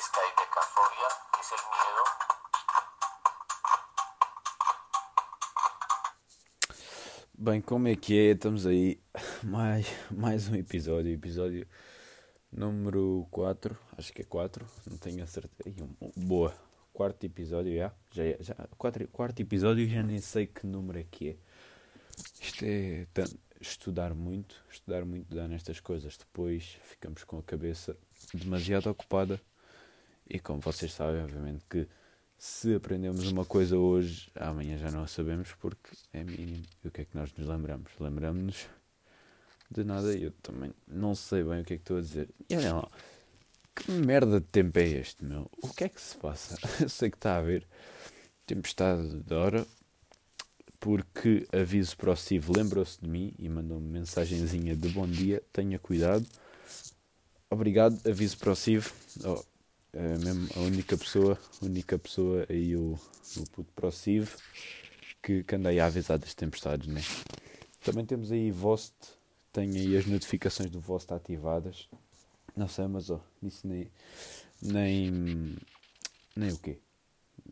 Skype 0.00 0.44
cafobia, 0.54 1.08
que 1.34 1.40
es 1.42 1.50
el 1.56 1.64
miedo. 1.72 2.04
Bem, 7.34 7.60
como 7.60 7.86
é 7.88 7.96
que 7.96 8.18
é? 8.18 8.30
Estamos 8.30 8.64
aí. 8.64 8.98
Mais, 9.44 9.86
mais 10.10 10.48
um 10.48 10.54
episódio. 10.54 11.12
Episódio 11.12 11.68
número 12.50 13.28
4. 13.30 13.76
Acho 13.98 14.10
que 14.14 14.22
é 14.22 14.24
4. 14.24 14.66
Não 14.90 14.96
tenho 14.96 15.22
a 15.22 15.26
certeza. 15.26 15.86
Boa. 16.16 16.54
Quarto 16.94 17.26
episódio, 17.26 17.76
já. 17.76 17.92
já, 18.10 18.22
já 18.40 18.54
quatro, 18.78 19.06
quarto 19.08 19.40
episódio 19.40 19.86
já 19.86 20.02
nem 20.02 20.18
sei 20.20 20.46
que 20.46 20.66
número 20.66 20.98
é 20.98 21.04
que 21.04 21.28
é. 21.28 21.36
Isto 22.40 22.64
é 22.64 23.06
estudar 23.60 24.14
muito. 24.14 24.64
Estudar 24.70 25.04
muito 25.04 25.34
dá 25.34 25.46
nestas 25.46 25.78
coisas. 25.78 26.16
Depois 26.16 26.78
ficamos 26.84 27.22
com 27.22 27.38
a 27.38 27.42
cabeça 27.42 27.98
demasiado 28.32 28.88
ocupada. 28.88 29.38
E 30.30 30.38
como 30.38 30.60
vocês 30.60 30.92
sabem, 30.92 31.22
obviamente 31.22 31.64
que 31.68 31.88
se 32.38 32.74
aprendemos 32.74 33.26
uma 33.26 33.44
coisa 33.44 33.76
hoje, 33.76 34.30
amanhã 34.34 34.78
já 34.78 34.90
não 34.90 35.02
a 35.02 35.06
sabemos 35.06 35.52
porque 35.60 35.90
é 36.12 36.24
mínimo. 36.24 36.64
E 36.82 36.88
o 36.88 36.90
que 36.90 37.02
é 37.02 37.04
que 37.04 37.16
nós 37.16 37.32
nos 37.36 37.46
lembramos? 37.46 37.90
Lembramos-nos 37.98 38.66
de 39.70 39.84
nada 39.84 40.12
eu 40.14 40.32
também 40.42 40.72
não 40.86 41.14
sei 41.14 41.44
bem 41.44 41.60
o 41.60 41.64
que 41.64 41.74
é 41.74 41.76
que 41.76 41.82
estou 41.82 41.98
a 41.98 42.00
dizer. 42.00 42.28
E 42.48 42.56
olha 42.56 42.74
lá, 42.74 42.90
que 43.74 43.90
merda 43.90 44.40
de 44.40 44.46
tempo 44.46 44.78
é 44.78 44.84
este, 44.88 45.24
meu? 45.24 45.50
O 45.62 45.68
que 45.68 45.84
é 45.84 45.88
que 45.88 46.00
se 46.00 46.16
passa? 46.16 46.58
Eu 46.82 46.88
sei 46.88 47.10
que 47.10 47.16
está 47.16 47.34
a 47.34 47.38
haver 47.38 47.66
tempestade 48.46 49.20
de 49.20 49.34
hora 49.34 49.66
porque 50.80 51.46
aviso 51.52 51.96
para 51.96 52.10
o 52.10 52.16
Steve 52.16 52.50
lembrou-se 52.56 53.00
de 53.00 53.08
mim 53.08 53.32
e 53.38 53.48
mandou-me 53.48 53.86
mensagenzinha 53.86 54.74
de 54.74 54.88
bom 54.88 55.06
dia, 55.06 55.42
tenha 55.52 55.78
cuidado. 55.78 56.26
Obrigado, 57.48 58.00
aviso 58.08 58.38
para 58.38 58.52
o 58.52 58.56
Steve. 58.56 58.88
Oh, 59.24 59.44
é 59.92 60.18
mesmo 60.18 60.48
a 60.56 60.60
única 60.60 60.96
pessoa, 60.96 61.38
única 61.60 61.98
pessoa 61.98 62.46
aí 62.48 62.76
o, 62.76 62.98
o 63.36 63.50
puto 63.50 63.72
ProSiv 63.74 64.36
que, 65.22 65.42
que 65.42 65.54
anda 65.54 65.68
aí 65.68 65.80
a 65.80 65.86
avisar 65.86 66.18
das 66.18 66.34
tempestades, 66.34 66.88
né? 66.88 67.02
Também 67.84 68.04
temos 68.04 68.30
aí 68.30 68.50
Vost, 68.50 68.94
tem 69.52 69.70
aí 69.76 69.96
as 69.96 70.06
notificações 70.06 70.70
do 70.70 70.80
Vost 70.80 71.12
ativadas. 71.12 71.88
Não 72.56 72.68
sei, 72.68 72.86
mas 72.86 73.10
ó, 73.10 73.20
isso 73.42 73.66
nem, 73.66 73.90
nem, 74.62 75.56
nem 76.36 76.52
o 76.52 76.58
quê? 76.58 76.78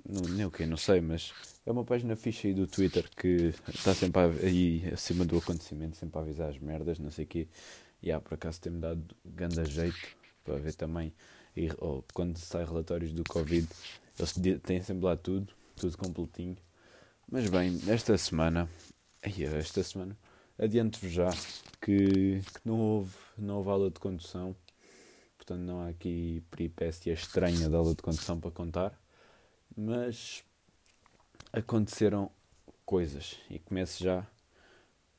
Não, 0.08 0.23
nem 0.23 0.47
o 0.47 0.50
quê, 0.50 0.67
não 0.67 0.77
sei, 0.77 1.00
mas 1.00 1.33
é 1.67 1.70
uma 1.70 1.84
página 1.84 2.17
ficha 2.17 2.48
aí 2.48 2.55
do 2.55 2.67
Twitter 2.67 3.08
que 3.17 3.55
está 3.69 3.95
sempre 3.95 4.20
aí 4.42 4.89
acima 4.92 5.25
do 5.25 5.39
acontecimento, 5.39 5.97
sempre 5.97 6.19
a 6.19 6.23
avisar 6.23 6.50
as 6.50 6.58
merdas, 6.58 6.98
não 6.98 7.11
sei 7.11 7.25
o 7.25 7.28
quê. 7.28 7.48
E 8.02 8.12
ah, 8.12 8.20
por 8.20 8.34
acaso 8.34 8.61
tem-me 8.61 8.78
dado 8.78 9.05
grande 9.25 9.64
jeito 9.64 9.98
para 10.45 10.56
ver 10.56 10.75
também 10.75 11.12
e, 11.59 11.73
ou 11.78 12.05
quando 12.14 12.37
sai 12.39 12.64
relatórios 12.64 13.12
do 13.12 13.25
Covid, 13.25 13.69
eles 14.19 14.61
têm 14.62 14.81
sempre 14.81 15.05
lá 15.05 15.17
tudo, 15.17 15.53
tudo 15.77 15.98
completinho. 15.98 16.56
Mas 17.31 17.48
bem, 17.51 17.81
esta 17.89 18.17
semana, 18.17 18.69
esta 19.23 19.83
semana, 19.83 20.17
adianto-vos 20.56 21.11
já 21.11 21.31
que, 21.81 22.41
que, 22.41 22.61
não, 22.64 22.81
houve, 22.81 23.14
não 23.36 23.56
houve 23.56 23.70
aula 23.70 23.91
de 23.91 23.98
condução, 23.98 24.55
portanto 25.36 25.61
não 25.61 25.81
há 25.81 25.89
aqui 25.89 26.42
peripécia 26.51 27.12
estranha 27.12 27.69
da 27.69 27.79
aula 27.79 27.95
de 27.95 28.03
condução 28.03 28.39
para 28.39 28.51
contar, 28.51 28.98
mas 29.77 30.45
aconteceram 31.53 32.31
coisas 32.86 33.36
e 33.51 33.59
começo 33.59 34.03
já 34.03 34.27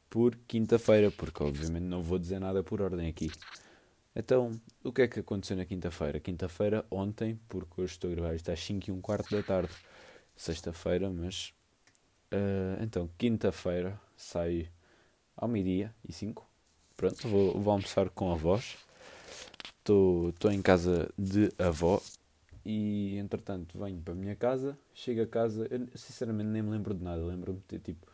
por 0.10 0.36
quinta-feira, 0.48 1.12
porque 1.12 1.44
obviamente 1.44 1.84
não 1.84 2.02
vou 2.02 2.17
dizer 2.17 2.40
nada 2.40 2.64
por 2.64 2.82
ordem 2.82 3.08
aqui. 3.08 3.30
Então, 4.15 4.59
o 4.83 4.91
que 4.91 5.03
é 5.03 5.07
que 5.07 5.19
aconteceu 5.19 5.55
na 5.55 5.65
quinta-feira? 5.65 6.20
Quinta-feira, 6.20 6.86
ontem, 6.89 7.39
porque 7.47 7.81
hoje 7.81 7.93
estou 7.93 8.11
a 8.11 8.15
gravar 8.15 8.36
isto 8.36 8.52
às 8.52 8.59
5 8.59 8.89
e 8.89 8.92
um 8.92 9.02
quarto 9.02 9.36
da 9.36 9.43
tarde. 9.43 9.73
Sexta-feira, 10.36 11.09
mas. 11.09 11.53
Uh, 12.31 12.81
então, 12.83 13.09
quinta-feira, 13.17 13.99
saio 14.15 14.67
ao 15.36 15.48
meio-dia 15.48 15.93
e 16.08 16.14
5. 16.14 16.48
Pronto, 16.98 17.27
vou, 17.27 17.59
vou 17.59 17.73
almoçar 17.73 18.09
com 18.09 18.31
avós. 18.31 18.77
Estou 19.80 20.52
em 20.52 20.61
casa 20.61 21.09
de 21.17 21.52
avó 21.58 22.02
e, 22.65 23.17
entretanto, 23.17 23.80
venho 23.80 24.02
para 24.02 24.14
a 24.14 24.15
minha 24.15 24.36
casa. 24.36 24.77
Chego 24.93 25.21
a 25.23 25.27
casa, 25.27 25.67
eu 25.71 25.87
sinceramente 25.95 26.49
nem 26.49 26.61
me 26.61 26.71
lembro 26.71 26.93
de 26.93 27.03
nada. 27.03 27.23
Lembro-me 27.23 27.61
de 27.67 27.80
tipo. 27.80 28.08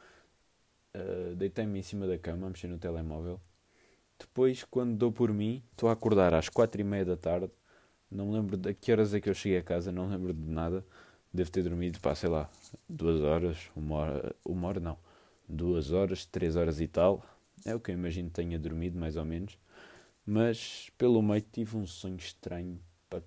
Uh, 0.95 1.35
Deitei-me 1.35 1.79
em 1.79 1.83
cima 1.83 2.07
da 2.07 2.17
cama, 2.17 2.49
mexer 2.49 2.67
no 2.67 2.77
telemóvel 2.77 3.39
depois, 4.19 4.63
quando 4.63 4.95
dou 4.95 5.11
por 5.11 5.31
mim, 5.33 5.63
estou 5.71 5.89
a 5.89 5.93
acordar 5.93 6.33
às 6.33 6.49
quatro 6.49 6.79
e 6.81 6.83
meia 6.83 7.05
da 7.05 7.17
tarde. 7.17 7.51
Não 8.09 8.27
me 8.27 8.33
lembro 8.33 8.57
de 8.57 8.73
que 8.73 8.91
horas 8.91 9.13
é 9.13 9.19
que 9.19 9.29
eu 9.29 9.33
cheguei 9.33 9.57
a 9.57 9.63
casa, 9.63 9.91
não 9.91 10.09
lembro 10.09 10.33
de 10.33 10.49
nada. 10.49 10.85
Devo 11.33 11.51
ter 11.51 11.63
dormido, 11.63 11.99
pá, 11.99 12.15
sei 12.15 12.29
lá, 12.29 12.49
duas 12.87 13.21
horas, 13.21 13.69
uma 13.75 13.95
hora, 13.95 14.35
uma 14.45 14.67
hora 14.67 14.79
não, 14.79 14.97
duas 15.49 15.91
horas, 15.91 16.25
três 16.25 16.55
horas 16.55 16.79
e 16.79 16.87
tal. 16.87 17.25
É 17.65 17.75
o 17.75 17.79
que 17.79 17.91
eu 17.91 17.95
imagino 17.95 18.29
que 18.29 18.35
tenha 18.35 18.57
dormido, 18.57 18.97
mais 18.97 19.17
ou 19.17 19.25
menos. 19.25 19.57
Mas, 20.25 20.89
pelo 20.97 21.21
meio, 21.21 21.41
tive 21.41 21.77
um 21.77 21.85
sonho 21.85 22.17
estranho 22.17 22.79
para 23.09 23.21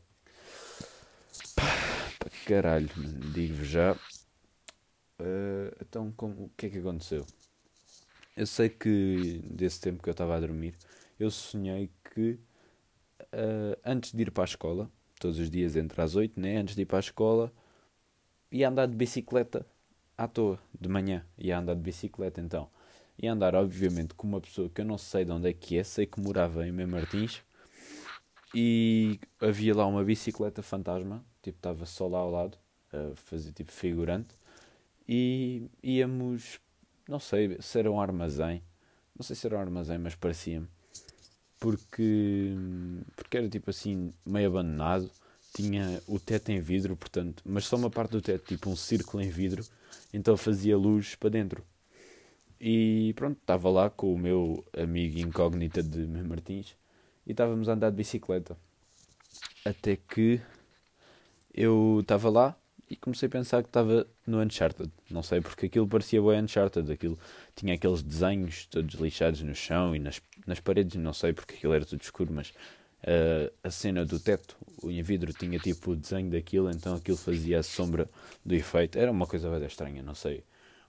caralho, 2.47 2.89
digo-vos 3.33 3.69
já. 3.69 3.93
Uh, 5.21 5.75
então, 5.81 6.13
como, 6.13 6.45
o 6.45 6.51
que 6.57 6.67
é 6.67 6.71
que 6.71 6.79
aconteceu? 6.79 7.27
Eu 8.39 8.47
sei 8.47 8.69
que 8.69 9.43
desse 9.45 9.81
tempo 9.81 10.01
que 10.01 10.09
eu 10.09 10.13
estava 10.13 10.37
a 10.37 10.39
dormir, 10.39 10.77
eu 11.19 11.29
sonhei 11.29 11.91
que 12.15 12.39
uh, 13.35 13.77
antes 13.85 14.13
de 14.13 14.23
ir 14.23 14.31
para 14.31 14.45
a 14.45 14.47
escola, 14.47 14.89
todos 15.19 15.41
os 15.41 15.51
dias 15.51 15.75
entre 15.75 16.01
as 16.01 16.15
8, 16.15 16.39
né, 16.39 16.57
antes 16.57 16.77
de 16.77 16.83
ir 16.83 16.87
para 16.87 16.99
a 16.99 17.01
escola, 17.01 17.53
ia 18.53 18.69
andar 18.69 18.87
de 18.87 18.95
bicicleta 18.95 19.67
à 20.17 20.29
toa, 20.29 20.57
de 20.81 20.89
manhã, 20.89 21.27
ia 21.37 21.59
andar 21.59 21.75
de 21.75 21.81
bicicleta 21.81 22.41
então. 22.41 22.71
Ia 23.21 23.33
andar, 23.33 23.57
obviamente, 23.57 24.15
com 24.15 24.29
uma 24.29 24.41
pessoa 24.41 24.69
que 24.69 24.83
eu 24.83 24.85
não 24.85 24.99
sei 24.99 25.25
de 25.25 25.33
onde 25.33 25.49
é 25.49 25.53
que 25.53 25.77
é, 25.77 25.83
sei 25.83 26.07
que 26.07 26.21
morava 26.21 26.65
em 26.65 26.71
Mem 26.71 26.87
Martins, 26.87 27.43
e 28.55 29.19
havia 29.41 29.75
lá 29.75 29.85
uma 29.85 30.05
bicicleta 30.05 30.63
fantasma, 30.63 31.25
tipo, 31.43 31.59
estava 31.59 31.85
só 31.87 32.07
lá 32.07 32.21
ao 32.21 32.31
lado, 32.31 32.57
a 32.93 33.17
fazer 33.17 33.51
tipo 33.51 33.73
figurante, 33.73 34.33
e 35.09 35.69
íamos 35.83 36.61
não 37.09 37.19
sei 37.19 37.57
se 37.61 37.79
era 37.79 37.91
um 37.91 38.01
armazém. 38.01 38.63
Não 39.17 39.25
sei 39.25 39.35
se 39.35 39.47
era 39.47 39.57
um 39.57 39.61
armazém, 39.61 39.99
mas 39.99 40.15
parecia-me. 40.15 40.69
Porque, 41.59 42.53
porque 43.17 43.39
era 43.39 43.49
tipo 43.49 43.71
assim, 43.71 44.13
meio 44.25 44.49
abandonado. 44.49 45.11
Tinha 45.55 46.01
o 46.07 46.21
teto 46.21 46.51
em 46.51 46.61
vidro, 46.61 46.95
portanto, 46.95 47.43
mas 47.45 47.65
só 47.65 47.77
uma 47.77 47.91
parte 47.91 48.11
do 48.13 48.21
teto, 48.21 48.47
tipo 48.47 48.69
um 48.71 48.77
círculo 48.77 49.23
em 49.23 49.31
vidro. 49.31 49.65
Então 50.13 50.37
fazia 50.37 50.77
luz 50.77 51.15
para 51.15 51.31
dentro. 51.31 51.65
E 52.61 53.13
pronto, 53.17 53.39
estava 53.41 53.71
lá 53.71 53.89
com 53.89 54.13
o 54.13 54.19
meu 54.19 54.65
amigo 54.77 55.19
incógnita 55.19 55.83
de 55.83 56.07
Martins 56.07 56.77
e 57.27 57.33
estávamos 57.33 57.69
a 57.69 57.73
andar 57.73 57.91
de 57.91 57.97
bicicleta. 57.97 58.57
Até 59.65 59.97
que 59.97 60.41
eu 61.55 61.99
estava 62.01 62.29
lá 62.29 62.57
e 62.91 62.97
comecei 62.97 63.27
a 63.27 63.31
pensar 63.31 63.63
que 63.63 63.69
estava 63.69 64.07
no 64.27 64.41
Uncharted. 64.41 64.91
Não 65.11 65.23
sei 65.23 65.41
porque 65.41 65.67
aquilo 65.67 65.87
parecia 65.87 66.21
bem 66.23 66.43
Uncharted. 66.43 66.91
Aquilo 66.91 67.19
tinha 67.55 67.75
aqueles 67.75 68.03
desenhos 68.03 68.67
todos 68.67 68.95
lixados 68.95 69.43
no 69.43 69.55
chão 69.55 69.95
e 69.95 69.99
nas, 69.99 70.21
nas 70.47 70.61
paredes. 70.61 70.97
Não 70.97 71.13
sei 71.13 71.33
porque 71.33 71.55
aquilo 71.55 71.75
era 71.75 71.85
tudo 71.85 72.03
escuro, 72.03 72.33
mas 72.33 72.51
uh, 73.03 73.53
a 73.63 73.71
cena 73.71 74.05
do 74.05 74.19
teto, 74.19 74.57
o 74.83 74.89
vidro, 75.03 75.33
tinha 75.33 75.59
tipo 75.59 75.93
o 75.93 75.97
desenho 75.97 76.31
daquilo, 76.31 76.71
então 76.71 76.95
aquilo 76.95 77.17
fazia 77.17 77.59
a 77.59 77.63
sombra 77.63 78.09
do 78.45 78.55
efeito. 78.55 78.99
Era 78.99 79.11
uma 79.11 79.27
coisa 79.27 79.51
bem 79.51 79.67
estranha. 79.67 80.03
Não 80.03 80.15
sei 80.15 80.43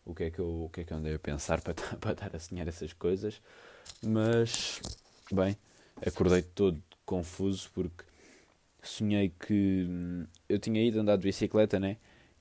o 0.06 0.16
que 0.16 0.24
é 0.24 0.30
que 0.32 0.40
eu, 0.40 0.66
o 0.66 0.70
que 0.70 0.82
é 0.82 0.84
que 0.84 0.94
andei 0.94 1.14
a 1.14 1.20
pensar 1.20 1.60
para, 1.62 1.74
para 1.74 2.12
estar 2.12 2.36
a 2.36 2.40
sonhar 2.40 2.68
essas 2.68 2.94
coisas, 2.94 3.42
mas 4.02 4.82
bem, 5.32 5.56
acordei 6.06 6.42
todo 6.42 6.82
confuso 7.06 7.70
porque 7.74 8.09
sonhei 8.82 9.30
que 9.40 9.86
hum, 9.88 10.26
eu 10.48 10.60
tinha 10.60 10.82
ido 10.84 11.00
andar 11.00 11.18
de 11.18 11.24
bicicleta, 11.24 11.80
né? 11.80 11.98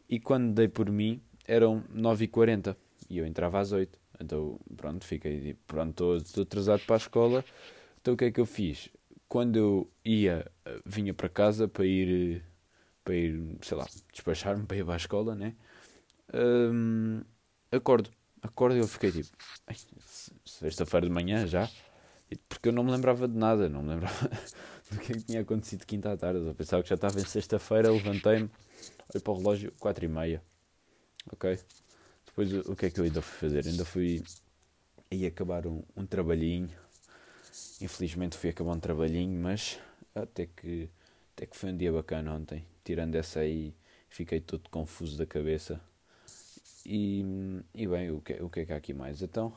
E 0.08 0.18
quando 0.20 0.52
dei 0.54 0.68
por 0.68 0.90
mim 0.90 1.20
eram 1.46 1.84
9h40 1.92 2.76
e 3.08 3.18
eu 3.18 3.26
entrava 3.26 3.60
às 3.60 3.72
8 3.72 3.98
Então, 4.20 4.58
pronto, 4.76 5.04
fiquei 5.06 5.54
pronto, 5.66 6.16
estou 6.16 6.42
atrasado 6.42 6.82
para 6.86 6.96
a 6.96 6.98
escola. 6.98 7.44
Então, 8.00 8.14
o 8.14 8.16
que 8.16 8.24
é 8.26 8.30
que 8.32 8.40
eu 8.40 8.46
fiz? 8.46 8.90
Quando 9.28 9.56
eu 9.56 9.90
ia, 10.04 10.50
eh, 10.64 10.80
vinha 10.86 11.14
para 11.14 11.28
casa 11.28 11.68
para 11.68 11.84
ir, 11.86 12.44
para 13.04 13.14
ir, 13.14 13.56
sei 13.62 13.76
lá, 13.76 13.86
despachar-me 14.12 14.66
para 14.66 14.76
ir 14.78 14.84
para 14.84 14.94
a 14.94 14.96
escola, 14.96 15.34
né? 15.34 15.54
Hum, 16.34 17.22
acordo, 17.72 18.10
acordo 18.42 18.76
e 18.76 18.80
eu 18.80 18.88
fiquei 18.88 19.10
tipo, 19.12 19.28
sexta-feira 20.44 21.06
de 21.06 21.12
manhã 21.12 21.46
já, 21.46 21.68
porque 22.48 22.68
eu 22.68 22.72
não 22.72 22.84
me 22.84 22.90
lembrava 22.90 23.26
de 23.26 23.36
nada, 23.36 23.68
não 23.68 23.82
me 23.82 23.90
lembrava 23.90 24.30
do 24.90 24.98
que, 24.98 25.12
é 25.12 25.16
que 25.16 25.22
tinha 25.22 25.40
acontecido 25.40 25.86
quinta 25.86 26.12
à 26.12 26.16
tarde. 26.16 26.46
Eu 26.46 26.54
pensava 26.54 26.82
que 26.82 26.88
já 26.88 26.94
estava 26.94 27.20
em 27.20 27.24
sexta-feira, 27.24 27.90
levantei-me, 27.90 28.50
olhei 29.08 29.22
para 29.22 29.32
o 29.32 29.36
relógio, 29.36 29.72
quatro 29.78 30.04
e 30.04 30.08
meia. 30.08 30.42
Ok? 31.32 31.58
Depois 32.26 32.52
o 32.66 32.76
que 32.76 32.86
é 32.86 32.90
que 32.90 33.00
eu 33.00 33.04
ainda 33.04 33.22
fui 33.22 33.48
fazer? 33.48 33.66
Ainda 33.66 33.84
fui 33.84 34.22
aí 35.10 35.26
acabar 35.26 35.66
um, 35.66 35.82
um 35.96 36.06
trabalhinho. 36.06 36.70
Infelizmente 37.80 38.36
fui 38.36 38.50
acabar 38.50 38.72
um 38.72 38.80
trabalhinho, 38.80 39.40
mas 39.40 39.78
até 40.14 40.46
que 40.46 40.88
até 41.38 41.46
que 41.46 41.56
foi 41.56 41.70
um 41.70 41.76
dia 41.76 41.92
bacana 41.92 42.34
ontem. 42.34 42.64
Tirando 42.84 43.14
essa 43.14 43.40
aí, 43.40 43.72
fiquei 44.08 44.40
todo 44.40 44.68
confuso 44.70 45.16
da 45.16 45.24
cabeça. 45.24 45.80
E, 46.84 47.24
e 47.74 47.86
bem, 47.86 48.10
o 48.10 48.20
que, 48.20 48.32
o 48.42 48.50
que 48.50 48.60
é 48.60 48.66
que 48.66 48.72
há 48.72 48.76
aqui 48.76 48.92
mais? 48.92 49.22
Então, 49.22 49.54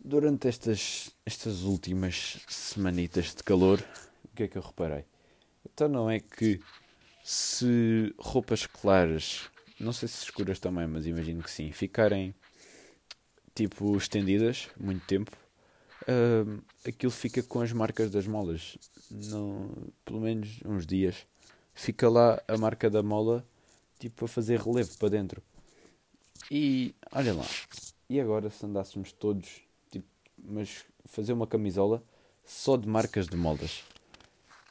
durante 0.00 0.48
estas, 0.48 1.10
estas 1.24 1.62
últimas 1.62 2.38
semanitas 2.48 3.34
de 3.34 3.42
calor, 3.42 3.82
o 4.24 4.36
que 4.36 4.44
é 4.44 4.48
que 4.48 4.56
eu 4.56 4.62
reparei? 4.62 5.04
Então 5.64 5.88
não 5.88 6.10
é 6.10 6.20
que 6.20 6.60
se 7.22 8.14
roupas 8.18 8.66
claras, 8.66 9.50
não 9.78 9.92
sei 9.92 10.08
se 10.08 10.24
escuras 10.24 10.58
também, 10.58 10.86
mas 10.86 11.06
imagino 11.06 11.42
que 11.42 11.50
sim, 11.50 11.70
ficarem 11.72 12.34
tipo 13.54 13.96
estendidas 13.96 14.68
muito 14.78 15.04
tempo, 15.04 15.36
uh, 16.02 16.62
aquilo 16.86 17.12
fica 17.12 17.42
com 17.42 17.60
as 17.60 17.72
marcas 17.72 18.10
das 18.10 18.26
molas. 18.26 18.78
Não, 19.10 19.70
pelo 20.04 20.20
menos 20.20 20.60
uns 20.64 20.86
dias. 20.86 21.26
Fica 21.74 22.08
lá 22.08 22.42
a 22.48 22.56
marca 22.56 22.88
da 22.90 23.02
mola 23.02 23.46
tipo 23.98 24.24
a 24.24 24.28
fazer 24.28 24.60
relevo 24.60 24.96
para 24.98 25.08
dentro. 25.08 25.42
E 26.50 26.94
olha 27.12 27.34
lá, 27.34 27.44
e 28.08 28.20
agora 28.20 28.48
se 28.48 28.64
andássemos 28.64 29.12
todos, 29.12 29.60
mas 30.44 30.84
fazer 31.04 31.32
uma 31.32 31.46
camisola 31.46 32.02
só 32.44 32.76
de 32.76 32.88
marcas 32.88 33.26
de 33.26 33.36
molas? 33.36 33.84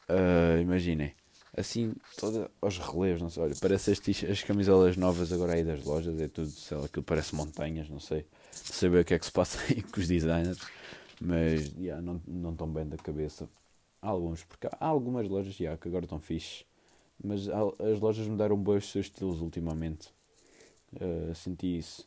Uh, 0.09 0.61
imaginem, 0.61 1.13
assim, 1.55 1.93
toda 2.17 2.49
aos 2.61 2.77
relevos, 2.77 3.21
não 3.21 3.29
sei, 3.29 3.43
olha, 3.43 3.55
parece 3.59 3.91
as, 3.91 4.23
as 4.23 4.43
camisolas 4.43 4.95
novas 4.95 5.33
agora 5.33 5.53
aí 5.53 5.63
das 5.63 5.83
lojas, 5.83 6.19
é 6.21 6.27
tudo, 6.27 6.49
sei 6.49 6.77
lá, 6.77 6.85
aquilo 6.85 7.03
parece 7.03 7.35
montanhas, 7.35 7.89
não 7.89 7.99
sei, 7.99 8.19
não 8.19 8.73
sei 8.73 8.89
bem 8.89 9.01
o 9.01 9.05
que 9.05 9.13
é 9.15 9.19
que 9.19 9.25
se 9.25 9.31
passa 9.31 9.59
aí 9.67 9.81
com 9.81 9.99
os 9.99 10.07
designers, 10.07 10.59
mas 11.19 11.73
yeah, 11.77 12.01
não, 12.01 12.21
não 12.25 12.51
estão 12.51 12.67
bem 12.67 12.87
da 12.87 12.97
cabeça. 12.97 13.49
Há 14.01 14.09
alguns, 14.09 14.43
porque 14.43 14.67
há 14.67 14.85
algumas 14.85 15.27
lojas 15.27 15.59
yeah, 15.59 15.77
que 15.77 15.87
agora 15.87 16.05
estão 16.05 16.19
fixe, 16.19 16.63
mas 17.21 17.49
há, 17.49 17.59
as 17.91 17.99
lojas 17.99 18.27
mudaram 18.27 18.55
bem 18.55 18.77
os 18.77 18.89
seus 18.89 19.07
estilos 19.07 19.41
ultimamente. 19.41 20.09
Uh, 20.93 21.35
senti 21.35 21.77
isso. 21.79 22.06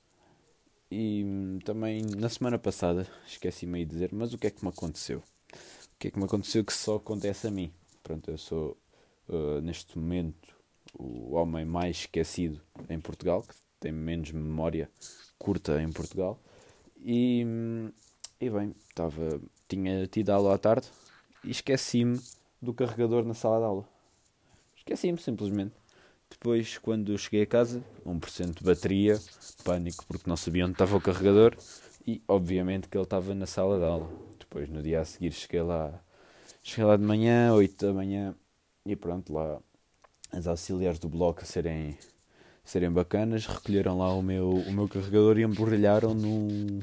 E 0.90 1.22
hum, 1.24 1.58
também 1.64 2.02
na 2.02 2.28
semana 2.28 2.58
passada, 2.58 3.06
esqueci-me 3.26 3.84
de 3.84 3.92
dizer, 3.92 4.10
mas 4.12 4.34
o 4.34 4.38
que 4.38 4.48
é 4.48 4.50
que 4.50 4.64
me 4.64 4.70
aconteceu? 4.70 5.18
O 5.18 5.98
que 5.98 6.08
é 6.08 6.10
que 6.10 6.18
me 6.18 6.24
aconteceu 6.24 6.64
que 6.64 6.72
só 6.72 6.96
acontece 6.96 7.46
a 7.46 7.50
mim? 7.50 7.72
Pronto, 8.02 8.30
eu 8.30 8.38
sou 8.38 8.76
uh, 9.28 9.60
neste 9.60 9.96
momento 9.96 10.56
o 10.98 11.34
homem 11.34 11.64
mais 11.64 11.98
esquecido 11.98 12.60
em 12.88 12.98
Portugal, 13.00 13.42
que 13.42 13.54
tem 13.78 13.92
menos 13.92 14.32
memória 14.32 14.90
curta 15.38 15.80
em 15.80 15.92
Portugal. 15.92 16.40
E, 16.98 17.44
hum, 17.46 17.92
e 18.40 18.50
bem, 18.50 18.74
estava, 18.88 19.40
tinha 19.68 20.06
tido 20.08 20.30
aula 20.30 20.54
à 20.54 20.58
tarde 20.58 20.88
e 21.44 21.50
esqueci-me 21.50 22.18
do 22.60 22.74
carregador 22.74 23.24
na 23.24 23.34
sala 23.34 23.58
de 23.58 23.64
aula. 23.64 23.88
Esqueci-me 24.76 25.18
simplesmente. 25.18 25.79
Depois, 26.30 26.78
quando 26.78 27.18
cheguei 27.18 27.42
a 27.42 27.46
casa, 27.46 27.84
1% 28.06 28.58
de 28.58 28.64
bateria, 28.64 29.20
pânico 29.64 30.06
porque 30.06 30.28
não 30.28 30.36
sabia 30.36 30.64
onde 30.64 30.72
estava 30.72 30.96
o 30.96 31.00
carregador 31.00 31.56
e, 32.06 32.22
obviamente, 32.26 32.88
que 32.88 32.96
ele 32.96 33.04
estava 33.04 33.34
na 33.34 33.46
sala 33.46 33.78
de 33.78 33.84
aula. 33.84 34.08
Depois, 34.38 34.68
no 34.68 34.82
dia 34.82 35.00
a 35.00 35.04
seguir, 35.04 35.32
cheguei 35.32 35.62
lá, 35.62 35.92
cheguei 36.62 36.84
lá 36.84 36.96
de 36.96 37.04
manhã, 37.04 37.52
8 37.52 37.86
da 37.86 37.92
manhã, 37.92 38.34
e 38.86 38.96
pronto, 38.96 39.32
lá 39.32 39.60
as 40.32 40.46
auxiliares 40.46 40.98
do 40.98 41.08
bloco 41.08 41.42
a 41.42 41.44
serem, 41.44 41.98
serem 42.64 42.90
bacanas, 42.90 43.46
recolheram 43.46 43.98
lá 43.98 44.12
o 44.14 44.22
meu, 44.22 44.50
o 44.50 44.72
meu 44.72 44.88
carregador 44.88 45.38
e 45.38 45.42
embrulharam 45.42 46.14
num, 46.14 46.80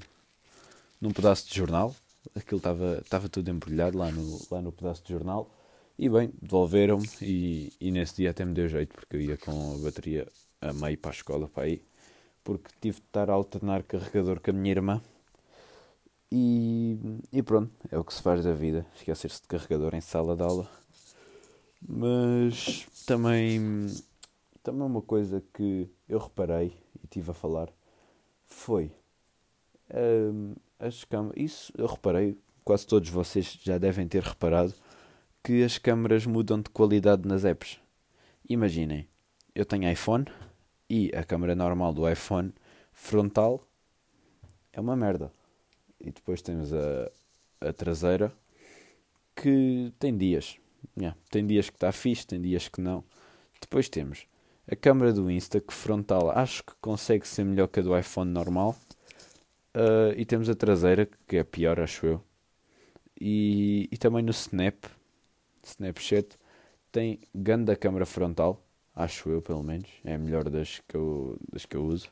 num 1.02 1.12
pedaço 1.12 1.48
de 1.48 1.56
jornal. 1.56 1.96
Aquilo 2.36 2.60
estava, 2.60 3.30
tudo 3.30 3.50
embrulhado 3.50 3.98
lá 3.98 4.12
no, 4.12 4.40
lá 4.52 4.62
no 4.62 4.72
pedaço 4.72 5.04
de 5.04 5.14
jornal. 5.14 5.50
E 6.00 6.08
bem, 6.10 6.32
devolveram-me 6.40 7.08
e, 7.24 7.74
e 7.82 7.92
nesse 7.92 8.18
dia 8.18 8.30
até 8.30 8.46
me 8.46 8.54
deu 8.54 8.68
jeito, 8.68 8.94
porque 8.94 9.16
eu 9.16 9.22
ia 9.22 9.36
com 9.38 9.74
a 9.74 9.78
bateria 9.80 10.28
a 10.62 10.72
meio 10.72 10.96
para 10.96 11.10
a 11.10 11.14
escola, 11.14 11.48
para 11.48 11.64
aí, 11.64 11.82
porque 12.44 12.70
tive 12.80 13.00
de 13.00 13.06
estar 13.08 13.32
a 13.32 13.34
alternar 13.34 13.82
carregador 13.82 14.40
com 14.40 14.52
a 14.52 14.54
minha 14.54 14.72
irmã. 14.74 15.02
E, 16.32 17.00
e 17.34 17.42
pronto, 17.42 17.72
é 17.90 17.98
o 17.98 18.04
que 18.04 18.14
se 18.14 18.22
faz 18.22 18.44
da 18.44 18.54
vida, 18.54 18.86
esquecer-se 18.96 19.42
de 19.42 19.48
carregador 19.48 19.96
em 19.96 20.02
sala 20.02 20.36
de 20.36 20.44
aula. 20.44 20.70
Mas 21.82 22.86
também, 23.08 23.88
também 24.62 24.86
uma 24.86 25.02
coisa 25.02 25.44
que 25.52 25.90
eu 26.08 26.20
reparei 26.20 26.78
e 27.04 27.08
tive 27.08 27.32
a 27.32 27.34
falar 27.34 27.70
foi 28.46 28.92
hum, 30.32 30.54
as 30.80 31.04
câmaras. 31.06 31.38
Isso 31.38 31.74
eu 31.76 31.88
reparei, 31.88 32.38
quase 32.64 32.86
todos 32.86 33.10
vocês 33.10 33.58
já 33.64 33.80
devem 33.80 34.08
ter 34.08 34.22
reparado 34.22 34.76
que 35.48 35.64
as 35.64 35.78
câmaras 35.78 36.26
mudam 36.26 36.60
de 36.60 36.70
qualidade 36.70 37.26
nas 37.26 37.46
apps. 37.46 37.80
Imaginem, 38.50 39.08
eu 39.56 39.64
tenho 39.64 39.90
iPhone 39.90 40.26
e 40.90 41.10
a 41.16 41.24
câmera 41.24 41.56
normal 41.56 41.94
do 41.94 42.06
iPhone 42.10 42.54
frontal 42.92 43.66
é 44.74 44.82
uma 44.82 44.94
merda. 44.94 45.32
E 46.02 46.12
depois 46.12 46.42
temos 46.42 46.74
a, 46.74 47.10
a 47.62 47.72
traseira 47.72 48.30
que 49.34 49.94
tem 49.98 50.18
dias. 50.18 50.58
Yeah, 50.98 51.18
tem 51.32 51.48
dias 51.48 51.70
que 51.70 51.78
está 51.78 51.94
fixe, 51.94 52.28
tem 52.28 52.42
dias 52.42 52.68
que 52.68 52.82
não. 52.82 53.02
Depois 53.62 53.88
temos 53.88 54.28
a 54.70 54.76
câmera 54.76 55.14
do 55.14 55.32
Insta 55.32 55.62
que 55.62 55.74
frontal 55.74 56.30
acho 56.30 56.62
que 56.62 56.74
consegue 56.82 57.26
ser 57.26 57.46
melhor 57.46 57.70
que 57.70 57.80
a 57.80 57.84
do 57.84 57.98
iPhone 57.98 58.30
normal. 58.30 58.76
Uh, 59.74 60.12
e 60.18 60.26
temos 60.26 60.50
a 60.50 60.56
traseira 60.56 61.08
que 61.26 61.38
é 61.38 61.44
pior, 61.46 61.80
acho 61.80 62.06
eu. 62.06 62.24
E, 63.18 63.88
e 63.90 63.98
também 63.98 64.22
no 64.22 64.32
Snap 64.32 64.97
Snapchat 65.68 66.38
tem 66.92 67.20
grande 67.34 67.76
câmera 67.76 68.06
frontal, 68.06 68.64
acho 68.96 69.30
eu 69.30 69.42
pelo 69.42 69.64
menos, 69.64 69.90
é 70.04 70.16
a 70.16 70.18
melhor 70.18 70.50
das 70.50 70.82
que 70.88 70.96
eu, 70.96 71.38
das 71.52 71.66
que 71.66 71.76
eu 71.76 71.84
uso. 71.84 72.10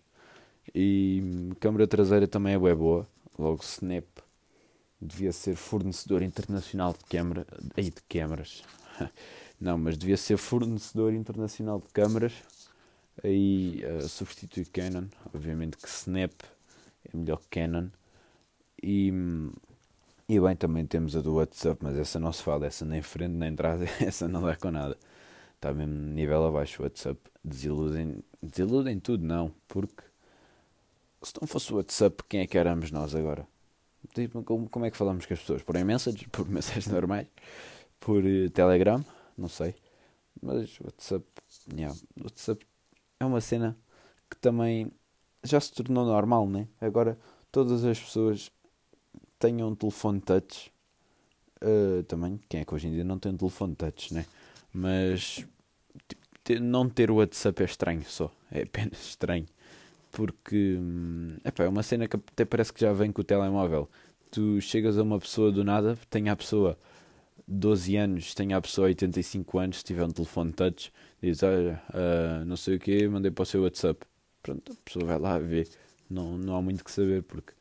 E 0.74 1.52
câmera 1.60 1.88
traseira 1.88 2.28
também 2.28 2.54
é 2.54 2.58
boa, 2.58 3.08
logo 3.38 3.64
Snap 3.64 4.06
devia 5.00 5.32
ser 5.32 5.56
fornecedor 5.56 6.22
internacional 6.22 6.94
de 6.94 7.06
câmera, 7.06 7.46
aí 7.76 7.86
de 7.90 8.02
câmaras. 8.10 8.64
Não, 9.60 9.78
mas 9.78 9.98
devia 9.98 10.18
ser 10.18 10.38
fornecedor 10.38 11.14
internacional 11.14 11.80
de 11.80 11.88
câmaras. 11.94 12.34
Aí 13.24 13.84
uh, 13.86 14.08
substitui 14.08 14.66
Canon, 14.66 15.08
obviamente 15.34 15.78
que 15.78 15.88
Snap 15.88 16.34
é 17.06 17.18
melhor 17.18 17.38
que 17.38 17.60
Canon. 17.60 17.88
E 18.82 19.12
e 20.28 20.40
bem, 20.40 20.56
também 20.56 20.86
temos 20.86 21.16
a 21.16 21.22
do 21.22 21.36
WhatsApp, 21.36 21.80
mas 21.84 21.98
essa 21.98 22.20
não 22.20 22.34
se 22.34 22.42
fala, 22.42 22.66
essa 22.66 22.84
nem 22.84 23.02
frente 23.02 23.34
nem 23.34 23.50
atrás, 23.50 23.82
essa 24.02 24.28
não 24.28 24.42
dá 24.42 24.56
com 24.56 24.72
nada. 24.72 24.98
Está 25.56 25.72
mesmo 25.74 25.94
nível 25.94 26.46
abaixo 26.46 26.82
o 26.82 26.86
WhatsApp. 26.86 27.20
Desiludem, 27.44 28.24
desiludem 28.42 29.00
tudo, 29.00 29.24
não, 29.24 29.54
porque 29.68 30.04
se 31.22 31.34
não 31.40 31.48
fosse 31.48 31.72
o 31.72 31.78
WhatsApp, 31.78 32.24
quem 32.28 32.42
é 32.42 32.48
que 32.48 32.58
éramos 32.58 32.92
nós 32.92 33.14
agora? 33.14 33.48
Tipo, 34.14 34.44
como, 34.44 34.70
como 34.70 34.86
é 34.86 34.92
que 34.92 34.98
falamos 34.98 35.26
com 35.26 35.34
as 35.34 35.40
pessoas? 35.40 35.62
Por 35.62 35.76
messages? 35.84 36.24
Por 36.32 36.48
mensagens 36.50 36.88
normais? 36.88 37.28
Por 38.00 38.24
uh, 38.24 38.50
Telegram? 38.50 39.04
Não 39.38 39.48
sei. 39.48 39.76
Mas 40.42 40.80
WhatsApp, 40.80 41.26
yeah, 41.74 41.96
WhatsApp 42.22 42.66
é 43.20 43.26
uma 43.26 43.42
cena 43.42 43.78
que 44.30 44.38
também 44.38 44.92
já 45.44 45.60
se 45.60 45.72
tornou 45.72 46.06
normal, 46.06 46.48
né? 46.48 46.68
Agora 46.82 47.18
todas 47.52 47.84
as 47.86 48.00
pessoas 48.00 48.52
tenham 49.40 49.70
um 49.70 49.76
telefone 49.76 50.22
touch. 50.22 50.72
Uh, 51.62 52.04
também, 52.04 52.40
quem 52.50 52.62
é 52.62 52.66
que 52.66 52.74
hoje 52.74 52.88
em 52.88 52.92
dia 52.92 53.04
não 53.04 53.18
tem 53.18 53.32
um 53.32 53.38
telefone 53.38 53.76
touch, 53.76 54.14
né? 54.14 54.26
Mas 54.74 55.46
não 56.62 56.88
ter 56.90 57.10
o 57.10 57.16
WhatsApp 57.16 57.64
é 57.64 57.66
estranho 57.66 58.04
só. 58.04 58.32
É 58.52 58.64
apenas 58.64 59.00
estranho. 59.08 59.46
Porque 60.12 60.78
hum, 60.80 61.38
é 61.44 61.68
uma 61.68 61.84
cena 61.84 62.08
que 62.08 62.16
até 62.16 62.46
parece 62.46 62.72
que 62.72 62.82
já 62.82 62.94
vem 62.94 63.12
com 63.12 63.22
o 63.22 63.24
telemóvel. 63.24 63.90
Tu 64.32 64.62
chegas 64.62 64.98
a 64.98 65.04
uma 65.04 65.20
pessoa 65.20 65.52
do 65.52 65.64
nada, 65.64 65.98
tem 66.10 66.30
a 66.30 66.36
pessoa 66.36 66.78
12 67.48 67.96
anos, 67.96 68.34
tem 68.34 68.54
a 68.54 68.62
pessoa 68.62 68.88
85 68.88 69.60
anos, 69.60 69.78
se 69.78 69.84
tiver 69.84 70.04
um 70.04 70.12
telefone 70.12 70.52
touch, 70.52 70.92
diz, 71.22 71.44
olha, 71.44 71.82
uh, 71.90 72.46
não 72.46 72.58
sei 72.58 72.76
o 72.76 72.80
que, 72.80 73.08
mandei 73.08 73.32
para 73.32 73.44
o 73.44 73.46
seu 73.46 73.64
WhatsApp. 73.64 74.06
Pronto, 74.42 74.72
a 74.72 74.76
pessoa 74.84 75.06
vai 75.06 75.20
lá 75.20 75.40
ver. 75.40 75.68
Não, 76.10 76.38
não 76.38 76.56
há 76.56 76.62
muito 76.62 76.84
que 76.84 76.92
saber 76.92 77.24
porque 77.24 77.54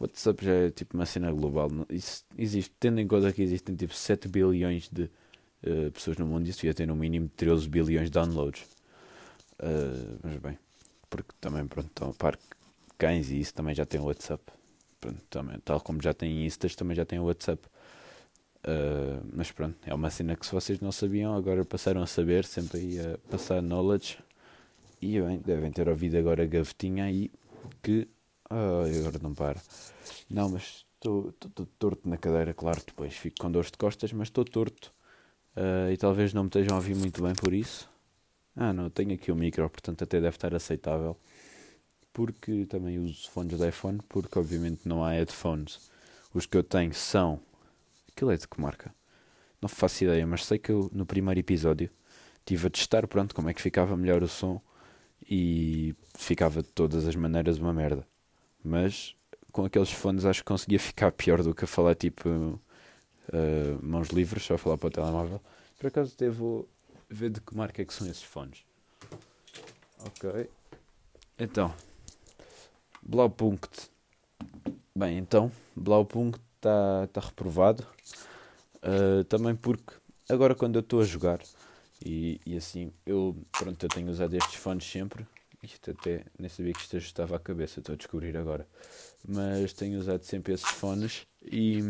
WhatsApp 0.00 0.44
já 0.44 0.52
é 0.52 0.70
tipo 0.70 0.96
uma 0.96 1.06
cena 1.06 1.30
global. 1.32 1.70
Isso 1.88 2.24
existe, 2.36 2.72
tendo 2.78 3.00
em 3.00 3.06
conta 3.06 3.32
que 3.32 3.42
existem 3.42 3.74
tipo 3.74 3.94
7 3.94 4.28
bilhões 4.28 4.88
de 4.90 5.04
uh, 5.04 5.90
pessoas 5.92 6.16
no 6.16 6.26
mundo, 6.26 6.46
isso 6.48 6.58
devia 6.58 6.74
ter 6.74 6.86
no 6.86 6.96
mínimo 6.96 7.30
13 7.36 7.68
bilhões 7.68 8.06
de 8.06 8.10
downloads. 8.10 8.62
Uh, 9.60 10.18
mas 10.22 10.36
bem, 10.38 10.58
porque 11.08 11.30
também 11.40 11.66
pronto, 11.66 11.88
estão 11.88 12.10
a 12.10 12.14
par 12.14 12.38
cães 12.98 13.30
e 13.30 13.38
isso 13.38 13.54
também 13.54 13.74
já 13.74 13.84
tem 13.84 14.00
WhatsApp. 14.00 14.42
Pronto, 15.00 15.20
também, 15.30 15.58
tal 15.64 15.80
como 15.80 16.02
já 16.02 16.12
têm 16.12 16.44
Instas, 16.44 16.74
também 16.74 16.96
já 16.96 17.04
tem 17.04 17.18
WhatsApp. 17.18 17.62
Uh, 18.66 19.24
mas 19.32 19.52
pronto, 19.52 19.76
é 19.86 19.94
uma 19.94 20.10
cena 20.10 20.34
que 20.34 20.46
se 20.46 20.52
vocês 20.52 20.80
não 20.80 20.90
sabiam, 20.90 21.36
agora 21.36 21.64
passaram 21.64 22.02
a 22.02 22.06
saber, 22.06 22.44
sempre 22.44 22.78
aí 22.78 22.98
a 22.98 23.18
passar 23.30 23.62
knowledge. 23.62 24.18
E 25.00 25.20
bem, 25.20 25.38
devem 25.38 25.70
ter 25.70 25.88
ouvido 25.88 26.16
agora 26.16 26.42
a 26.42 26.46
gavetinha 26.46 27.04
aí 27.04 27.30
que 27.82 28.08
agora 28.98 29.18
não 29.22 29.34
para. 29.34 29.60
Não, 30.30 30.48
mas 30.48 30.84
estou 30.94 31.32
torto 31.78 32.08
na 32.08 32.16
cadeira, 32.16 32.54
claro, 32.54 32.82
depois 32.86 33.14
fico 33.14 33.36
com 33.40 33.50
dores 33.50 33.70
de 33.70 33.78
costas, 33.78 34.12
mas 34.12 34.28
estou 34.28 34.44
torto. 34.44 34.92
Uh, 35.56 35.92
e 35.92 35.96
talvez 35.96 36.32
não 36.32 36.44
me 36.44 36.48
estejam 36.48 36.74
a 36.74 36.76
ouvir 36.76 36.96
muito 36.96 37.22
bem 37.22 37.34
por 37.34 37.52
isso. 37.52 37.88
Ah, 38.56 38.72
não, 38.72 38.88
tenho 38.90 39.14
aqui 39.14 39.30
o 39.32 39.36
micro, 39.36 39.68
portanto 39.68 40.02
até 40.02 40.20
deve 40.20 40.36
estar 40.36 40.54
aceitável. 40.54 41.16
Porque 42.12 42.66
também 42.66 42.98
uso 42.98 43.28
fones 43.30 43.58
de 43.58 43.68
iPhone, 43.68 44.00
porque 44.08 44.38
obviamente 44.38 44.88
não 44.88 45.04
há 45.04 45.12
headphones. 45.12 45.90
Os 46.32 46.46
que 46.46 46.56
eu 46.56 46.62
tenho 46.62 46.94
são. 46.94 47.40
Aquilo 48.08 48.30
é 48.30 48.36
de 48.36 48.46
que 48.46 48.60
marca? 48.60 48.94
Não 49.60 49.68
faço 49.68 50.04
ideia, 50.04 50.26
mas 50.26 50.44
sei 50.44 50.58
que 50.58 50.70
eu 50.70 50.90
no 50.92 51.06
primeiro 51.06 51.40
episódio 51.40 51.90
estive 52.40 52.66
a 52.68 52.70
testar 52.70 53.06
pronto 53.08 53.34
como 53.34 53.48
é 53.48 53.54
que 53.54 53.62
ficava 53.62 53.96
melhor 53.96 54.22
o 54.22 54.28
som 54.28 54.60
e 55.28 55.94
ficava 56.16 56.62
de 56.62 56.68
todas 56.68 57.06
as 57.08 57.16
maneiras 57.16 57.58
uma 57.58 57.72
merda. 57.72 58.06
Mas 58.64 59.14
com 59.52 59.64
aqueles 59.64 59.92
fones 59.92 60.24
acho 60.24 60.40
que 60.40 60.46
conseguia 60.46 60.80
ficar 60.80 61.12
pior 61.12 61.42
do 61.42 61.54
que 61.54 61.64
a 61.64 61.68
falar 61.68 61.94
tipo 61.94 62.28
uh, 62.28 62.60
mãos 63.80 64.08
livres, 64.08 64.44
só 64.44 64.56
falar 64.56 64.78
para 64.78 64.88
o 64.88 64.90
telemóvel. 64.90 65.40
Por 65.78 65.88
acaso 65.88 66.16
vou 66.32 66.68
ver 67.08 67.30
de 67.30 67.40
que 67.40 67.56
marca 67.56 67.82
é 67.82 67.84
que 67.84 67.92
são 67.94 68.06
esses 68.08 68.22
fones. 68.22 68.64
Ok. 70.00 70.48
Então, 71.38 71.72
Blaupunkt. 73.02 73.90
Bem, 74.96 75.18
então, 75.18 75.52
Blaupunkt 75.76 76.40
está 76.56 77.06
tá 77.12 77.20
reprovado. 77.20 77.86
Uh, 78.76 79.24
também 79.24 79.54
porque 79.54 79.94
agora 80.28 80.54
quando 80.54 80.76
eu 80.76 80.80
estou 80.80 81.00
a 81.00 81.04
jogar 81.04 81.40
e, 82.04 82.38
e 82.44 82.56
assim, 82.56 82.92
eu 83.06 83.34
pronto, 83.50 83.82
eu 83.82 83.88
tenho 83.88 84.10
usado 84.10 84.34
estes 84.34 84.56
fones 84.56 84.84
sempre. 84.84 85.26
Isto 85.64 85.90
até 85.90 86.24
nem 86.38 86.48
sabia 86.48 86.72
que 86.72 86.80
isto 86.80 86.96
ajustava 86.96 87.36
a 87.36 87.38
cabeça, 87.38 87.80
estou 87.80 87.94
a 87.94 87.96
descobrir 87.96 88.36
agora 88.36 88.66
mas 89.26 89.72
tenho 89.72 89.98
usado 89.98 90.22
sempre 90.22 90.52
esses 90.52 90.68
fones 90.68 91.26
e, 91.42 91.80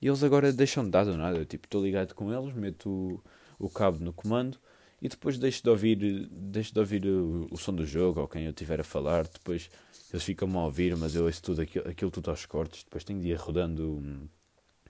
e 0.00 0.08
eles 0.08 0.22
agora 0.24 0.52
deixam 0.52 0.84
de 0.84 0.90
dar 0.90 1.04
do 1.04 1.16
nada. 1.16 1.44
Tipo, 1.44 1.66
estou 1.66 1.82
ligado 1.82 2.14
com 2.14 2.32
eles, 2.32 2.54
meto 2.54 3.22
o, 3.58 3.66
o, 3.66 3.68
cabo 3.68 3.98
no 3.98 4.12
comando 4.12 4.58
e 5.02 5.08
depois 5.08 5.36
deixo 5.36 5.62
de 5.62 5.68
ouvir, 5.68 6.28
deixo 6.30 6.72
de 6.72 6.80
ouvir 6.80 7.04
o, 7.06 7.46
o 7.50 7.58
som 7.58 7.74
do 7.74 7.86
jogo 7.86 8.20
ou 8.20 8.28
quem 8.28 8.44
eu 8.44 8.50
estiver 8.50 8.80
a 8.80 8.84
falar. 8.84 9.28
Depois 9.28 9.70
eles 10.10 10.24
ficam 10.24 10.48
a 10.58 10.64
ouvir, 10.64 10.96
mas 10.96 11.14
eu 11.14 11.26
ouço 11.26 11.42
tudo 11.42 11.60
aquilo, 11.60 11.88
aquilo 11.88 12.10
tudo 12.10 12.30
aos 12.30 12.46
cortes. 12.46 12.82
Depois 12.82 13.04
tenho 13.04 13.20
de 13.20 13.28
ir 13.28 13.36
rodando 13.36 14.30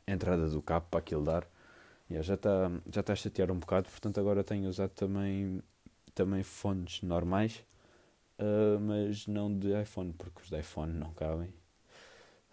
a 0.06 0.12
entrada 0.12 0.48
do 0.48 0.62
cabo 0.62 0.86
para 0.88 1.00
aquilo 1.00 1.24
dar. 1.24 1.48
Já 2.08 2.34
está 2.34 2.70
já 2.92 3.02
tá 3.02 3.12
a 3.12 3.16
chatear 3.16 3.50
um 3.50 3.58
bocado, 3.58 3.88
portanto 3.90 4.20
agora 4.20 4.44
tenho 4.44 4.68
usado 4.68 4.90
também, 4.90 5.60
também 6.16 6.42
fones 6.42 7.02
normais 7.02 7.62
uh, 8.38 8.80
mas 8.80 9.26
não 9.26 9.56
de 9.56 9.80
iPhone, 9.80 10.12
porque 10.12 10.42
os 10.42 10.48
de 10.48 10.58
iPhone 10.58 10.92
não 10.92 11.12
cabem. 11.12 11.52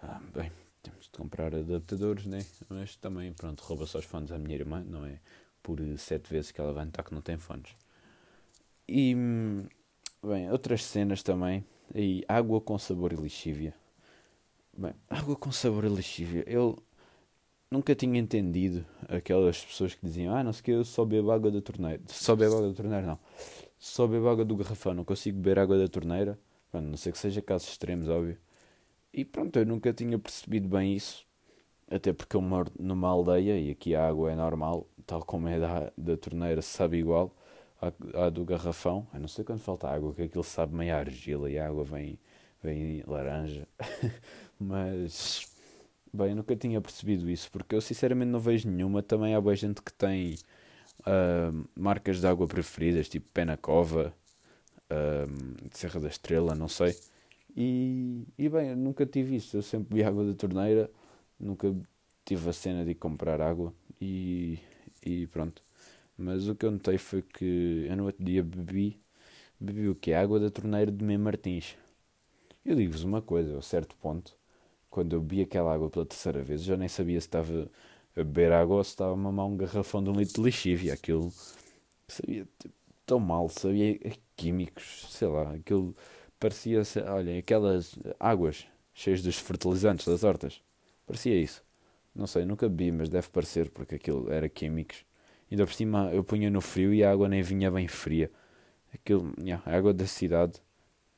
Ah, 0.01 0.21
bem, 0.33 0.51
temos 0.81 1.05
de 1.05 1.11
comprar 1.11 1.55
adaptadores, 1.55 2.25
né? 2.25 2.45
Mas 2.69 2.95
também, 2.95 3.31
pronto, 3.33 3.61
rouba 3.61 3.85
só 3.85 3.99
os 3.99 4.05
fones 4.05 4.31
à 4.31 4.37
minha 4.37 4.55
irmã, 4.55 4.83
não 4.85 5.05
é? 5.05 5.19
Por 5.61 5.79
sete 5.97 6.29
vezes 6.29 6.51
que 6.51 6.59
ela 6.59 6.73
vai 6.73 6.85
notar 6.85 7.05
que 7.05 7.13
não 7.13 7.21
tem 7.21 7.37
fones. 7.37 7.75
E, 8.87 9.15
bem, 10.21 10.51
outras 10.51 10.83
cenas 10.83 11.23
também. 11.23 11.65
E 11.95 12.25
água 12.27 12.59
com 12.59 12.77
sabor 12.77 13.13
e 13.13 13.15
lixívia. 13.15 13.73
Bem, 14.75 14.93
água 15.09 15.35
com 15.37 15.51
sabor 15.51 15.85
e 15.85 15.89
lixívia. 15.89 16.43
Eu 16.47 16.77
nunca 17.73 17.95
tinha 17.95 18.19
entendido 18.19 18.85
aquelas 19.09 19.63
pessoas 19.63 19.93
que 19.95 20.05
diziam: 20.05 20.35
Ah, 20.35 20.43
não 20.43 20.53
sei 20.53 20.61
o 20.61 20.63
que, 20.63 20.71
eu 20.71 20.85
só 20.85 21.03
bebo 21.03 21.31
água 21.31 21.51
da 21.51 21.61
torneira. 21.61 22.01
Só 22.07 22.35
bebo 22.35 22.55
água 22.57 22.69
da 22.69 22.75
torneira, 22.75 23.05
não 23.05 23.19
só 23.83 24.07
bebo 24.07 24.29
água 24.29 24.45
do 24.45 24.55
garrafão, 24.55 24.93
não 24.93 25.03
consigo 25.03 25.37
beber 25.37 25.59
água 25.59 25.77
da 25.77 25.89
torneira. 25.89 26.39
Pronto, 26.71 26.85
não 26.87 26.95
sei 26.97 27.11
que 27.11 27.17
seja 27.17 27.41
casos 27.41 27.67
extremos, 27.67 28.07
óbvio. 28.07 28.37
E 29.13 29.25
pronto, 29.25 29.59
eu 29.59 29.65
nunca 29.65 29.93
tinha 29.93 30.17
percebido 30.17 30.69
bem 30.69 30.95
isso. 30.95 31.25
Até 31.91 32.13
porque 32.13 32.35
eu 32.37 32.41
moro 32.41 32.71
numa 32.79 33.09
aldeia 33.09 33.59
e 33.59 33.71
aqui 33.71 33.93
a 33.93 34.07
água 34.07 34.31
é 34.31 34.35
normal, 34.35 34.87
tal 35.05 35.21
como 35.25 35.49
é 35.49 35.59
da, 35.59 35.91
da 35.97 36.17
torneira, 36.17 36.61
sabe 36.61 36.97
igual 36.97 37.35
à, 37.81 37.91
à 38.27 38.29
do 38.29 38.45
garrafão. 38.45 39.05
Eu 39.13 39.19
não 39.19 39.27
sei 39.27 39.43
quando 39.43 39.59
falta 39.59 39.89
água, 39.89 40.13
que 40.13 40.23
aquilo 40.23 40.43
sabe 40.45 40.73
meio 40.75 40.95
argila 40.95 41.49
e 41.51 41.59
a 41.59 41.67
água 41.67 41.83
vem, 41.83 42.17
vem 42.63 43.03
laranja. 43.05 43.67
Mas, 44.57 45.52
bem, 46.13 46.35
nunca 46.35 46.55
tinha 46.55 46.79
percebido 46.79 47.29
isso, 47.29 47.51
porque 47.51 47.75
eu 47.75 47.81
sinceramente 47.81 48.29
não 48.31 48.39
vejo 48.39 48.69
nenhuma. 48.69 49.01
Também 49.03 49.35
há 49.35 49.41
boa 49.41 49.55
gente 49.55 49.81
que 49.81 49.91
tem 49.93 50.35
uh, 51.01 51.69
marcas 51.75 52.19
de 52.19 52.27
água 52.27 52.47
preferidas, 52.47 53.09
tipo 53.09 53.29
Penacova, 53.33 54.13
uh, 54.91 55.69
Serra 55.71 55.99
da 55.99 56.07
Estrela, 56.07 56.55
não 56.55 56.67
sei. 56.67 56.95
E, 57.55 58.25
e 58.37 58.49
bem, 58.49 58.69
eu 58.69 58.77
nunca 58.77 59.05
tive 59.05 59.35
isso. 59.37 59.57
Eu 59.57 59.61
sempre 59.61 59.89
bebi 59.89 60.03
água 60.03 60.25
da 60.25 60.33
torneira, 60.33 60.89
nunca 61.39 61.75
tive 62.25 62.49
a 62.49 62.53
cena 62.53 62.85
de 62.85 62.95
comprar 62.95 63.41
água 63.41 63.73
e, 64.01 64.59
e 65.05 65.27
pronto. 65.27 65.63
Mas 66.17 66.47
o 66.47 66.55
que 66.55 66.65
eu 66.65 66.71
notei 66.71 66.97
foi 66.97 67.21
que 67.23 67.87
eu 67.89 67.97
no 67.97 68.05
outro 68.05 68.23
dia 68.23 68.43
bebi, 68.43 68.99
bebi 69.59 69.89
o 69.89 69.95
que? 69.95 70.13
Água 70.13 70.39
da 70.39 70.49
torneira 70.51 70.91
de 70.91 71.03
Mem 71.03 71.17
Martins. 71.17 71.75
Eu 72.65 72.75
digo-vos 72.75 73.03
uma 73.03 73.21
coisa, 73.21 73.57
a 73.57 73.61
certo 73.61 73.95
ponto, 73.97 74.37
quando 74.93 75.13
eu 75.15 75.21
bebi 75.21 75.41
aquela 75.41 75.73
água 75.73 75.89
pela 75.89 76.05
terceira 76.05 76.43
vez, 76.43 76.63
já 76.63 76.77
nem 76.77 76.87
sabia 76.87 77.19
se 77.19 77.25
estava 77.25 77.67
a 78.15 78.23
beber 78.23 78.51
água 78.51 78.75
ou 78.77 78.83
se 78.83 78.91
estava 78.91 79.13
a 79.13 79.15
mamar 79.15 79.47
um 79.47 79.57
garrafão 79.57 80.03
de 80.03 80.11
um 80.11 80.13
litro 80.13 80.35
de 80.35 80.41
lixívia. 80.43 80.93
Aquilo 80.93 81.33
sabia 82.07 82.47
tipo, 82.59 82.75
tão 83.03 83.19
mal, 83.19 83.49
sabia 83.49 83.99
químicos, 84.35 85.07
sei 85.09 85.27
lá, 85.27 85.51
aquilo 85.53 85.95
parecia, 86.39 86.83
olhem, 87.07 87.39
aquelas 87.39 87.95
águas 88.19 88.67
cheias 88.93 89.23
dos 89.23 89.39
fertilizantes 89.39 90.05
das 90.05 90.23
hortas. 90.23 90.61
Parecia 91.07 91.35
isso. 91.41 91.63
Não 92.13 92.27
sei, 92.27 92.45
nunca 92.45 92.69
bebi, 92.69 92.91
mas 92.91 93.09
deve 93.09 93.29
parecer, 93.29 93.71
porque 93.71 93.95
aquilo 93.95 94.31
era 94.31 94.47
químicos. 94.47 95.03
Ainda 95.51 95.65
por 95.65 95.73
cima 95.73 96.11
eu 96.13 96.23
punha 96.23 96.51
no 96.51 96.61
frio 96.61 96.93
e 96.93 97.03
a 97.03 97.11
água 97.11 97.27
nem 97.27 97.41
vinha 97.41 97.71
bem 97.71 97.87
fria. 97.87 98.31
Aquilo, 98.93 99.33
yeah, 99.41 99.63
a 99.65 99.75
água 99.75 99.91
da 99.91 100.05
cidade. 100.05 100.61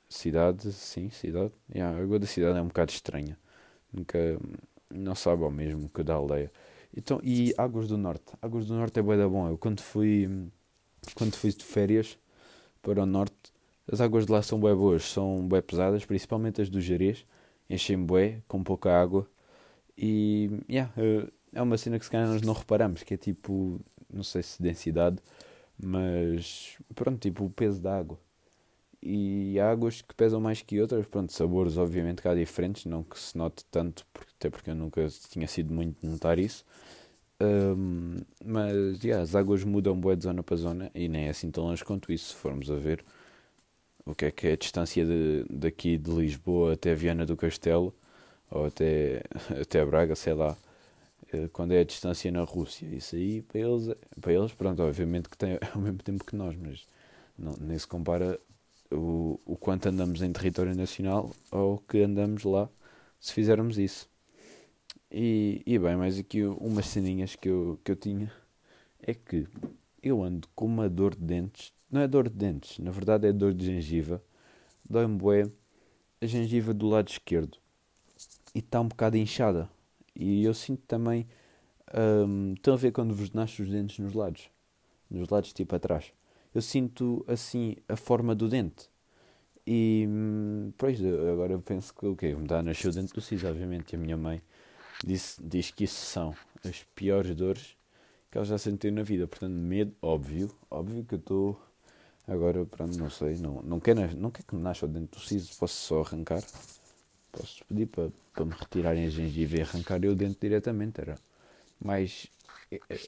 Cidade, 0.07 0.71
sim, 0.71 1.09
cidade. 1.09 1.51
Yeah, 1.73 1.97
a 1.97 2.01
água 2.01 2.19
da 2.19 2.25
cidade 2.25 2.57
é 2.57 2.61
um 2.61 2.67
bocado 2.67 2.91
estranha. 2.91 3.37
Nunca. 3.95 4.17
Não 4.89 5.15
sabe 5.15 5.43
ao 5.43 5.51
mesmo 5.51 5.89
que 5.89 6.03
da 6.03 6.15
aldeia. 6.15 6.51
Então, 6.95 7.19
e 7.23 7.53
Águas 7.57 7.87
do 7.87 7.97
Norte. 7.97 8.33
Águas 8.41 8.65
do 8.65 8.75
Norte 8.75 8.99
é 8.99 9.01
bué 9.01 9.17
da 9.17 9.27
bom. 9.27 9.49
Eu 9.49 9.57
quando 9.57 9.81
fui, 9.81 10.29
quando 11.15 11.35
fui 11.35 11.51
de 11.51 11.63
férias 11.63 12.17
para 12.81 13.03
o 13.03 13.05
Norte, 13.05 13.53
as 13.91 14.01
águas 14.01 14.25
de 14.25 14.31
lá 14.31 14.41
são 14.41 14.59
bué 14.59 14.73
boas. 14.73 15.03
São 15.03 15.47
bué 15.47 15.61
pesadas, 15.61 16.05
principalmente 16.05 16.61
as 16.61 16.69
do 16.69 16.79
Jerez. 16.79 17.25
Enchem 17.69 18.03
bué, 18.05 18.41
com 18.47 18.63
pouca 18.63 18.91
água. 18.91 19.27
E, 19.97 20.49
yeah, 20.69 20.91
é 21.53 21.61
uma 21.61 21.77
cena 21.77 21.97
que 21.97 22.05
se 22.05 22.11
calhar 22.11 22.27
nós 22.27 22.41
não 22.41 22.53
reparamos, 22.53 23.01
que 23.03 23.13
é 23.13 23.17
tipo, 23.17 23.79
não 24.13 24.23
sei 24.23 24.43
se 24.43 24.61
densidade, 24.61 25.17
mas 25.81 26.77
pronto, 26.93 27.19
tipo 27.19 27.45
o 27.45 27.49
peso 27.49 27.81
da 27.81 27.97
água. 27.97 28.19
E 29.05 29.59
há 29.59 29.69
águas 29.71 30.01
que 30.01 30.15
pesam 30.15 30.41
mais 30.41 30.61
que 30.61 30.81
outras, 30.81 31.05
pronto, 31.05 31.31
sabores 31.31 31.77
obviamente 31.77 32.21
que 32.21 32.27
há 32.27 32.33
diferentes, 32.35 32.85
não 32.85 33.03
que 33.03 33.19
se 33.19 33.37
note 33.37 33.63
tanto, 33.71 34.05
até 34.37 34.49
porque 34.49 34.71
eu 34.71 34.75
nunca 34.75 35.07
tinha 35.29 35.47
sido 35.47 35.73
muito 35.73 36.05
notar 36.05 36.39
isso. 36.39 36.65
Um, 37.41 38.17
mas 38.45 39.03
yeah, 39.03 39.21
as 39.21 39.35
águas 39.35 39.63
mudam 39.63 39.99
bué 39.99 40.15
de 40.15 40.23
zona 40.23 40.41
para 40.41 40.55
zona 40.55 40.91
e 40.95 41.07
nem 41.09 41.25
é 41.27 41.29
assim 41.29 41.51
tão 41.51 41.65
longe 41.65 41.83
quanto 41.83 42.11
isso, 42.11 42.29
se 42.29 42.35
formos 42.35 42.71
a 42.71 42.75
ver 42.75 43.03
o 44.05 44.13
que 44.15 44.25
é 44.25 44.31
que 44.31 44.47
é 44.47 44.53
a 44.53 44.55
distância 44.57 45.05
de, 45.05 45.45
daqui 45.49 45.97
de 45.97 46.11
Lisboa 46.11 46.73
até 46.73 46.93
Viana 46.95 47.25
do 47.25 47.35
Castelo 47.35 47.93
ou 48.51 48.65
até, 48.65 49.23
até 49.61 49.85
Braga, 49.85 50.15
sei 50.15 50.33
lá, 50.33 50.55
eh, 51.33 51.49
quando 51.53 51.73
é 51.73 51.79
a 51.79 51.83
distância 51.83 52.31
na 52.31 52.43
Rússia. 52.43 52.87
Isso 52.87 53.15
aí 53.15 53.41
para 53.43 53.59
eles, 53.61 53.95
para 54.21 54.33
eles 54.33 54.53
pronto, 54.53 54.81
obviamente 54.83 55.29
que 55.29 55.37
tem 55.37 55.59
ao 55.73 55.81
mesmo 55.81 55.99
tempo 55.99 56.23
que 56.25 56.35
nós, 56.35 56.55
mas 56.57 56.87
não, 57.37 57.53
nem 57.59 57.77
se 57.79 57.87
compara 57.87 58.39
o, 58.91 59.39
o 59.45 59.55
quanto 59.55 59.87
andamos 59.87 60.21
em 60.21 60.31
território 60.31 60.75
nacional 60.75 61.31
ou 61.51 61.79
que 61.79 61.99
andamos 61.99 62.43
lá 62.43 62.69
se 63.19 63.33
fizermos 63.33 63.77
isso. 63.77 64.09
E, 65.11 65.61
e 65.65 65.79
bem, 65.79 65.95
mais 65.95 66.19
aqui 66.19 66.43
umas 66.43 66.87
ceninhas 66.87 67.35
que 67.35 67.49
eu, 67.49 67.79
que 67.83 67.91
eu 67.91 67.95
tinha 67.95 68.31
é 69.01 69.13
que 69.13 69.47
eu 70.01 70.23
ando 70.23 70.47
com 70.55 70.65
uma 70.65 70.89
dor 70.89 71.15
de 71.15 71.21
dentes, 71.23 71.73
não 71.89 72.01
é 72.01 72.07
dor 72.07 72.29
de 72.29 72.35
dentes, 72.35 72.79
na 72.79 72.91
verdade 72.91 73.27
é 73.27 73.33
dor 73.33 73.53
de 73.53 73.65
gengiva, 73.65 74.21
dói-me 74.87 75.17
bué 75.17 75.49
a 76.21 76.25
gengiva 76.25 76.73
do 76.73 76.87
lado 76.87 77.09
esquerdo 77.09 77.57
e 78.53 78.59
está 78.59 78.81
um 78.81 78.87
bocado 78.87 79.17
inchada. 79.17 79.69
E 80.15 80.43
eu 80.43 80.53
sinto 80.53 80.83
também, 80.87 81.27
um, 82.27 82.53
estão 82.53 82.73
a 82.73 82.77
ver 82.77 82.91
quando 82.91 83.13
vos 83.13 83.31
nascem 83.31 83.65
os 83.65 83.71
dentes 83.71 83.99
nos 83.99 84.13
lados, 84.13 84.49
nos 85.09 85.29
lados 85.29 85.53
tipo 85.53 85.75
atrás. 85.75 86.11
Eu 86.55 86.61
sinto 86.61 87.25
assim 87.27 87.75
a 87.89 87.97
forma 87.97 88.33
do 88.33 88.47
dente. 88.47 88.89
E, 89.67 90.05
hum, 90.07 90.71
pois, 90.77 91.03
agora 91.03 91.53
eu 91.53 91.61
penso 91.61 91.93
que 91.93 92.05
o 92.05 92.15
quê? 92.15 92.33
Me 92.33 92.47
dá 92.47 92.59
a 92.59 92.63
nascer 92.63 92.87
o 92.87 92.93
dente 92.93 93.13
do 93.13 93.21
siso, 93.21 93.47
obviamente, 93.47 93.91
e 93.91 93.95
a 93.97 93.99
minha 93.99 94.15
mãe 94.15 94.41
diz, 95.03 95.37
diz 95.43 95.71
que 95.71 95.83
isso 95.83 96.05
são 96.05 96.33
as 96.63 96.83
piores 96.95 97.35
dores 97.35 97.75
que 98.31 98.37
ela 98.37 98.45
já 98.45 98.57
sentiu 98.57 98.91
na 98.93 99.03
vida. 99.03 99.27
Portanto, 99.27 99.51
medo, 99.51 99.93
óbvio, 100.01 100.49
óbvio 100.71 101.03
que 101.03 101.15
eu 101.15 101.19
estou 101.19 101.61
agora, 102.27 102.65
pronto, 102.65 102.97
não 102.97 103.09
sei, 103.09 103.35
não, 103.37 103.61
não, 103.61 103.79
quer, 103.79 104.15
não 104.15 104.31
quer 104.31 104.43
que 104.43 104.55
me 104.55 104.61
nasça 104.61 104.85
o 104.85 104.89
dente 104.89 105.11
do 105.11 105.19
siso, 105.19 105.51
posso 105.59 105.75
só 105.75 106.01
arrancar. 106.03 106.43
Posso 107.33 107.65
pedir 107.65 107.87
para, 107.87 108.09
para 108.33 108.45
me 108.45 108.53
retirarem 108.53 109.05
a 109.05 109.09
gengiva 109.09 109.57
e 109.57 109.61
arrancar 109.61 110.01
eu 110.05 110.15
dente 110.15 110.37
diretamente. 110.39 111.01
Era 111.01 111.15
mais 111.83 112.29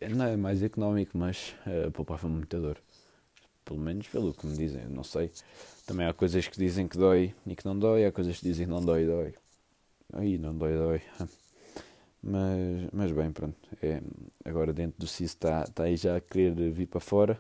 é, 0.02 0.10
não 0.10 0.26
é 0.26 0.38
mais 0.38 0.62
económico, 0.64 1.18
mas 1.18 1.56
uh, 1.66 1.92
poupava 1.92 2.28
muita 2.28 2.60
dor. 2.60 2.78
Pelo 3.68 3.80
menos 3.82 4.08
pelo 4.08 4.34
que 4.34 4.48
me 4.48 4.56
dizem, 4.56 4.86
não 4.88 5.04
sei. 5.04 5.30
Também 5.86 6.08
há 6.08 6.14
coisas 6.14 6.48
que 6.48 6.58
dizem 6.58 6.88
que 6.88 6.98
dói 6.98 7.36
e 7.46 7.54
que 7.54 7.66
não 7.66 7.78
dói, 7.78 8.06
há 8.06 8.12
coisas 8.14 8.38
que 8.40 8.46
dizem 8.46 8.66
que 8.66 8.72
não 8.72 8.82
dói, 8.82 9.06
dói. 9.06 9.34
Aí 10.14 10.38
não 10.38 10.58
dói, 10.58 10.74
dói. 10.74 11.02
Mas, 12.20 12.90
mas 12.92 13.12
bem, 13.12 13.32
pronto. 13.32 13.56
É, 13.82 14.02
agora 14.44 14.74
dentro 14.74 15.00
do 15.00 15.08
CIS 15.08 15.32
está 15.32 15.64
tá 15.66 15.84
aí 15.84 15.96
já 15.96 16.18
a 16.18 16.20
querer 16.20 16.72
vir 16.72 16.88
para 16.88 17.00
fora. 17.00 17.40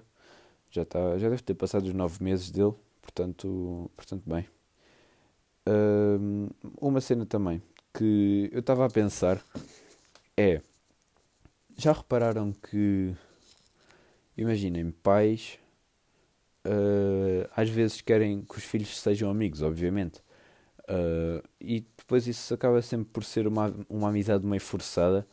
Já, 0.71 0.85
tá, 0.85 1.17
já 1.17 1.29
deve 1.29 1.41
ter 1.41 1.55
passado 1.55 1.87
os 1.87 1.93
nove 1.93 2.23
meses 2.23 2.51
dele, 2.51 2.73
portanto, 3.01 3.89
portanto 3.97 4.23
bem. 4.25 4.47
Uh, 5.67 6.49
uma 6.79 7.01
cena 7.01 7.25
também 7.25 7.61
que 7.93 8.49
eu 8.53 8.59
estava 8.59 8.85
a 8.85 8.89
pensar 8.89 9.43
é. 10.37 10.61
Já 11.75 11.91
repararam 11.91 12.53
que. 12.53 13.13
Imaginem, 14.37 14.91
pais 14.91 15.59
uh, 16.67 17.49
às 17.55 17.69
vezes 17.69 18.01
querem 18.01 18.41
que 18.41 18.57
os 18.57 18.63
filhos 18.63 18.99
sejam 18.99 19.29
amigos, 19.29 19.61
obviamente. 19.61 20.19
Uh, 20.83 21.43
e 21.59 21.85
depois 21.97 22.27
isso 22.27 22.53
acaba 22.53 22.81
sempre 22.81 23.09
por 23.11 23.23
ser 23.23 23.47
uma, 23.47 23.73
uma 23.89 24.09
amizade 24.09 24.45
meio 24.45 24.61
forçada, 24.61 25.27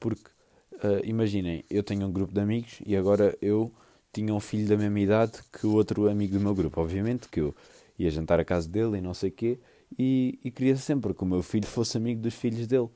porque 0.00 0.30
uh, 0.74 1.04
imaginem, 1.04 1.64
eu 1.70 1.82
tenho 1.82 2.06
um 2.06 2.12
grupo 2.12 2.32
de 2.32 2.40
amigos 2.40 2.80
e 2.84 2.96
agora 2.96 3.36
eu 3.40 3.72
tinha 4.12 4.34
um 4.34 4.40
filho 4.40 4.68
da 4.68 4.76
mesma 4.76 5.00
idade 5.00 5.38
que 5.52 5.66
o 5.66 5.74
outro 5.74 6.08
amigo 6.08 6.34
do 6.34 6.40
meu 6.40 6.54
grupo. 6.54 6.80
Obviamente 6.80 7.28
que 7.28 7.40
eu 7.40 7.54
ia 7.98 8.10
jantar 8.10 8.40
à 8.40 8.44
casa 8.44 8.68
dele 8.68 8.98
e 8.98 9.00
não 9.00 9.14
sei 9.14 9.30
o 9.30 9.32
quê, 9.32 9.58
e, 9.98 10.38
e 10.44 10.50
queria 10.50 10.76
sempre 10.76 11.14
que 11.14 11.22
o 11.22 11.26
meu 11.26 11.42
filho 11.42 11.66
fosse 11.66 11.96
amigo 11.96 12.20
dos 12.20 12.34
filhos 12.34 12.66
dele. 12.66 12.88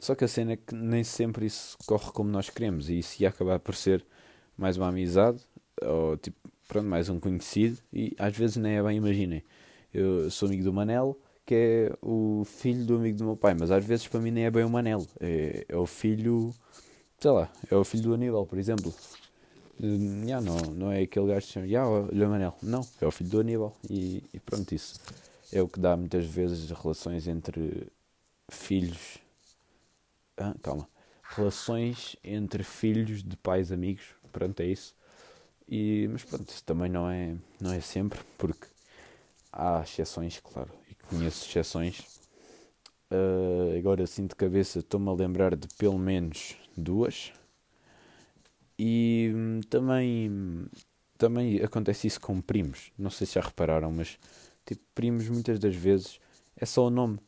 Só 0.00 0.14
que 0.14 0.24
a 0.24 0.28
cena 0.28 0.52
é 0.52 0.56
que 0.56 0.74
nem 0.74 1.02
sempre 1.02 1.46
isso 1.46 1.76
corre 1.86 2.12
como 2.12 2.30
nós 2.30 2.48
queremos, 2.50 2.88
e 2.88 2.98
isso 2.98 3.20
ia 3.22 3.28
acabar 3.30 3.58
por 3.58 3.74
ser 3.74 4.04
mais 4.56 4.76
uma 4.76 4.88
amizade, 4.88 5.40
ou 5.82 6.16
tipo, 6.16 6.38
pronto, 6.68 6.86
mais 6.86 7.08
um 7.08 7.18
conhecido, 7.18 7.78
e 7.92 8.14
às 8.18 8.36
vezes 8.36 8.56
nem 8.56 8.76
é 8.76 8.82
bem, 8.82 8.98
imaginem. 8.98 9.42
Eu 9.92 10.30
sou 10.30 10.46
amigo 10.46 10.62
do 10.62 10.72
Manel, 10.72 11.18
que 11.46 11.54
é 11.54 11.96
o 12.02 12.44
filho 12.44 12.84
do 12.84 12.96
amigo 12.96 13.18
do 13.18 13.24
meu 13.24 13.36
pai, 13.36 13.56
mas 13.58 13.70
às 13.70 13.84
vezes 13.84 14.06
para 14.06 14.20
mim 14.20 14.30
nem 14.30 14.44
é 14.44 14.50
bem 14.50 14.64
o 14.64 14.70
Manel, 14.70 15.06
é, 15.18 15.64
é 15.66 15.76
o 15.76 15.86
filho, 15.86 16.54
sei 17.18 17.30
lá, 17.30 17.50
é 17.70 17.74
o 17.74 17.84
filho 17.84 18.02
do 18.04 18.14
Aníbal, 18.14 18.46
por 18.46 18.58
exemplo. 18.58 18.94
Uh, 19.80 20.24
yeah, 20.24 20.44
não, 20.44 20.58
não 20.74 20.92
é 20.92 21.02
aquele 21.02 21.28
gajo 21.28 21.46
que 21.46 21.52
chama, 21.52 21.66
yeah, 21.66 21.88
olha 21.88 22.26
o 22.26 22.30
Manel, 22.30 22.54
não, 22.62 22.86
é 23.00 23.06
o 23.06 23.10
filho 23.10 23.30
do 23.30 23.40
Aníbal, 23.40 23.76
e, 23.88 24.22
e 24.34 24.38
pronto, 24.38 24.74
isso 24.74 25.00
é 25.52 25.62
o 25.62 25.68
que 25.68 25.80
dá 25.80 25.96
muitas 25.96 26.26
vezes 26.26 26.70
relações 26.70 27.26
entre 27.26 27.88
filhos. 28.50 29.18
Ah, 30.36 30.54
calma. 30.62 30.88
Relações 31.22 32.16
entre 32.22 32.62
filhos 32.62 33.22
de 33.22 33.36
pais 33.36 33.72
amigos. 33.72 34.04
Pronto, 34.32 34.60
é 34.60 34.66
isso. 34.66 34.94
E, 35.68 36.08
mas 36.10 36.24
pronto, 36.24 36.52
também 36.64 36.90
não 36.90 37.10
é, 37.10 37.36
não 37.60 37.72
é 37.72 37.80
sempre, 37.80 38.18
porque 38.38 38.66
há 39.52 39.82
exceções, 39.82 40.40
claro. 40.40 40.70
E 40.90 40.94
conheço 40.94 41.46
exceções. 41.46 42.00
Uh, 43.10 43.76
agora 43.78 44.04
assim 44.04 44.26
de 44.26 44.34
cabeça 44.34 44.80
estou-me 44.80 45.08
a 45.08 45.12
lembrar 45.12 45.56
de 45.56 45.68
pelo 45.76 45.98
menos 45.98 46.56
duas. 46.76 47.32
E 48.78 49.32
hum, 49.34 49.60
também, 49.68 50.66
também 51.18 51.62
acontece 51.62 52.06
isso 52.06 52.20
com 52.20 52.40
primos. 52.40 52.92
Não 52.98 53.10
sei 53.10 53.26
se 53.26 53.34
já 53.34 53.40
repararam, 53.40 53.90
mas 53.92 54.18
Tipo, 54.68 54.82
primos 54.94 55.26
muitas 55.30 55.58
das 55.58 55.74
vezes 55.74 56.20
é 56.54 56.66
só 56.66 56.86
o 56.88 56.90
nome. 56.90 57.18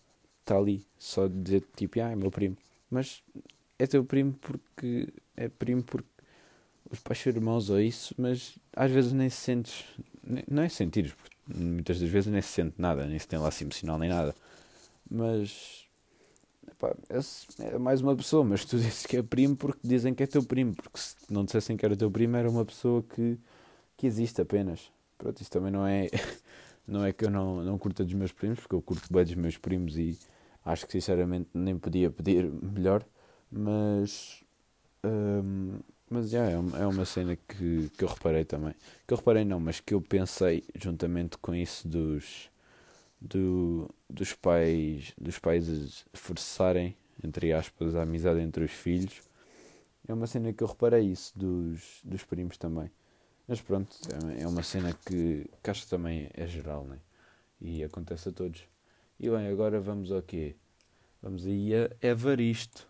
Está 0.40 0.58
ali. 0.58 0.84
Só 0.98 1.26
dizer 1.26 1.64
tipo, 1.74 1.98
ah, 2.00 2.10
é 2.10 2.16
meu 2.16 2.30
primo. 2.30 2.56
Mas 2.90 3.22
é 3.78 3.86
teu 3.86 4.04
primo 4.04 4.34
porque 4.34 5.08
é 5.34 5.48
primo 5.48 5.82
porque 5.82 6.06
os 6.90 7.00
pais 7.00 7.18
são 7.20 7.32
irmãos 7.32 7.70
ou 7.70 7.80
isso, 7.80 8.14
mas 8.18 8.58
às 8.74 8.90
vezes 8.90 9.12
nem 9.12 9.28
se 9.28 9.36
sentes. 9.36 9.84
Não 10.48 10.62
é 10.62 10.68
sentir, 10.68 11.14
porque 11.14 11.36
muitas 11.54 12.00
das 12.00 12.08
vezes 12.08 12.32
nem 12.32 12.42
se 12.42 12.48
sente 12.48 12.74
nada, 12.78 13.06
nem 13.06 13.18
se 13.18 13.26
tem 13.28 13.38
laço 13.38 13.62
emocional 13.64 13.98
nem 13.98 14.08
nada. 14.08 14.34
Mas 15.10 15.86
epá, 16.68 16.94
é, 17.58 17.78
mais 17.78 18.00
uma 18.00 18.14
pessoa, 18.16 18.44
mas 18.44 18.64
tu 18.64 18.76
dizes 18.78 19.06
que 19.06 19.16
é 19.16 19.22
primo 19.22 19.56
porque 19.56 19.80
dizem 19.82 20.14
que 20.14 20.22
é 20.22 20.26
teu 20.26 20.42
primo, 20.42 20.74
porque 20.74 20.98
se 20.98 21.16
não 21.30 21.44
dissessem 21.44 21.76
que 21.76 21.84
era 21.84 21.96
teu 21.96 22.10
primo 22.10 22.36
era 22.36 22.50
uma 22.50 22.64
pessoa 22.64 23.02
que, 23.02 23.38
que 23.96 24.06
existe 24.06 24.40
apenas. 24.40 24.90
Pronto, 25.18 25.40
isso 25.40 25.50
também 25.50 25.70
não 25.70 25.86
é 25.86 26.08
Não 26.90 27.04
é 27.04 27.12
que 27.12 27.24
eu 27.24 27.30
não, 27.30 27.62
não 27.62 27.78
curta 27.78 28.04
dos 28.04 28.14
meus 28.14 28.32
primos, 28.32 28.58
porque 28.58 28.74
eu 28.74 28.82
curto 28.82 29.12
bem 29.12 29.24
dos 29.24 29.34
meus 29.34 29.56
primos 29.56 29.96
e 29.96 30.18
acho 30.64 30.84
que 30.86 30.92
sinceramente 30.92 31.48
nem 31.54 31.78
podia 31.78 32.10
pedir 32.10 32.50
melhor, 32.50 33.04
mas. 33.50 34.42
Um, 35.04 35.78
mas 36.10 36.30
já 36.30 36.44
é, 36.44 36.54
é 36.54 36.86
uma 36.86 37.04
cena 37.04 37.36
que, 37.36 37.90
que 37.96 38.04
eu 38.04 38.08
reparei 38.08 38.44
também. 38.44 38.74
Que 39.06 39.14
eu 39.14 39.18
reparei 39.18 39.44
não, 39.44 39.60
mas 39.60 39.80
que 39.80 39.94
eu 39.94 40.02
pensei 40.02 40.64
juntamente 40.74 41.38
com 41.38 41.54
isso 41.54 41.88
dos. 41.88 42.50
Do, 43.22 43.90
dos 44.08 44.32
pais 44.32 45.12
dos 45.20 45.38
pais 45.38 46.06
forçarem 46.14 46.96
entre 47.22 47.52
aspas 47.52 47.94
a 47.94 48.00
amizade 48.00 48.40
entre 48.40 48.64
os 48.64 48.70
filhos 48.70 49.20
é 50.08 50.14
uma 50.14 50.26
cena 50.26 50.54
que 50.54 50.64
eu 50.64 50.66
reparei 50.66 51.04
isso 51.04 51.38
dos, 51.38 52.00
dos 52.02 52.24
primos 52.24 52.56
também 52.56 52.90
mas 53.50 53.60
pronto, 53.60 53.96
é, 54.38 54.42
é 54.42 54.46
uma 54.46 54.62
cena 54.62 54.92
que, 54.92 55.44
que 55.60 55.70
acho 55.70 55.82
que 55.82 55.90
também 55.90 56.30
é 56.34 56.46
geral, 56.46 56.84
né? 56.84 57.00
E 57.60 57.82
acontece 57.82 58.28
a 58.28 58.32
todos. 58.32 58.62
E 59.18 59.28
bem, 59.28 59.48
agora 59.48 59.80
vamos 59.80 60.12
ao 60.12 60.22
quê? 60.22 60.54
Vamos 61.20 61.44
aí 61.44 61.72
a 61.74 61.90
Evaristo. 62.00 62.86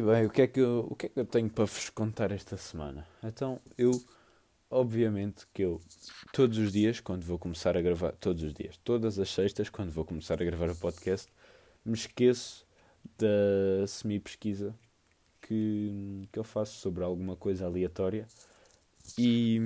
E 0.00 0.02
bem, 0.02 0.24
o 0.24 0.30
que, 0.30 0.40
é 0.40 0.46
que 0.46 0.58
eu, 0.58 0.86
o 0.88 0.96
que 0.96 1.04
é 1.04 1.08
que 1.10 1.20
eu 1.20 1.26
tenho 1.26 1.50
para 1.50 1.66
vos 1.66 1.90
contar 1.90 2.32
esta 2.32 2.56
semana? 2.56 3.06
Então, 3.22 3.60
eu 3.76 3.92
obviamente 4.70 5.46
que 5.52 5.60
eu, 5.60 5.78
todos 6.32 6.56
os 6.56 6.72
dias, 6.72 7.00
quando 7.00 7.22
vou 7.22 7.38
começar 7.38 7.76
a 7.76 7.82
gravar, 7.82 8.12
todos 8.12 8.42
os 8.42 8.54
dias, 8.54 8.78
todas 8.82 9.18
as 9.18 9.28
sextas, 9.28 9.68
quando 9.68 9.90
vou 9.90 10.06
começar 10.06 10.40
a 10.40 10.44
gravar 10.46 10.70
o 10.70 10.74
podcast, 10.74 11.30
me 11.84 11.92
esqueço 11.92 12.66
da 13.18 13.86
semi-pesquisa 13.86 14.74
que, 15.42 16.26
que 16.32 16.38
eu 16.38 16.44
faço 16.44 16.78
sobre 16.78 17.04
alguma 17.04 17.36
coisa 17.36 17.66
aleatória 17.66 18.26
e, 19.18 19.60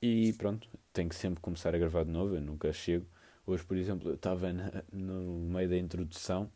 e 0.00 0.32
pronto, 0.34 0.68
tenho 0.92 1.08
que 1.08 1.16
sempre 1.16 1.40
começar 1.40 1.74
a 1.74 1.78
gravar 1.78 2.04
de 2.04 2.12
novo, 2.12 2.36
eu 2.36 2.40
nunca 2.40 2.72
chego. 2.72 3.04
Hoje, 3.44 3.64
por 3.64 3.76
exemplo, 3.76 4.10
eu 4.10 4.14
estava 4.14 4.52
no 4.92 5.40
meio 5.40 5.68
da 5.68 5.76
introdução 5.76 6.48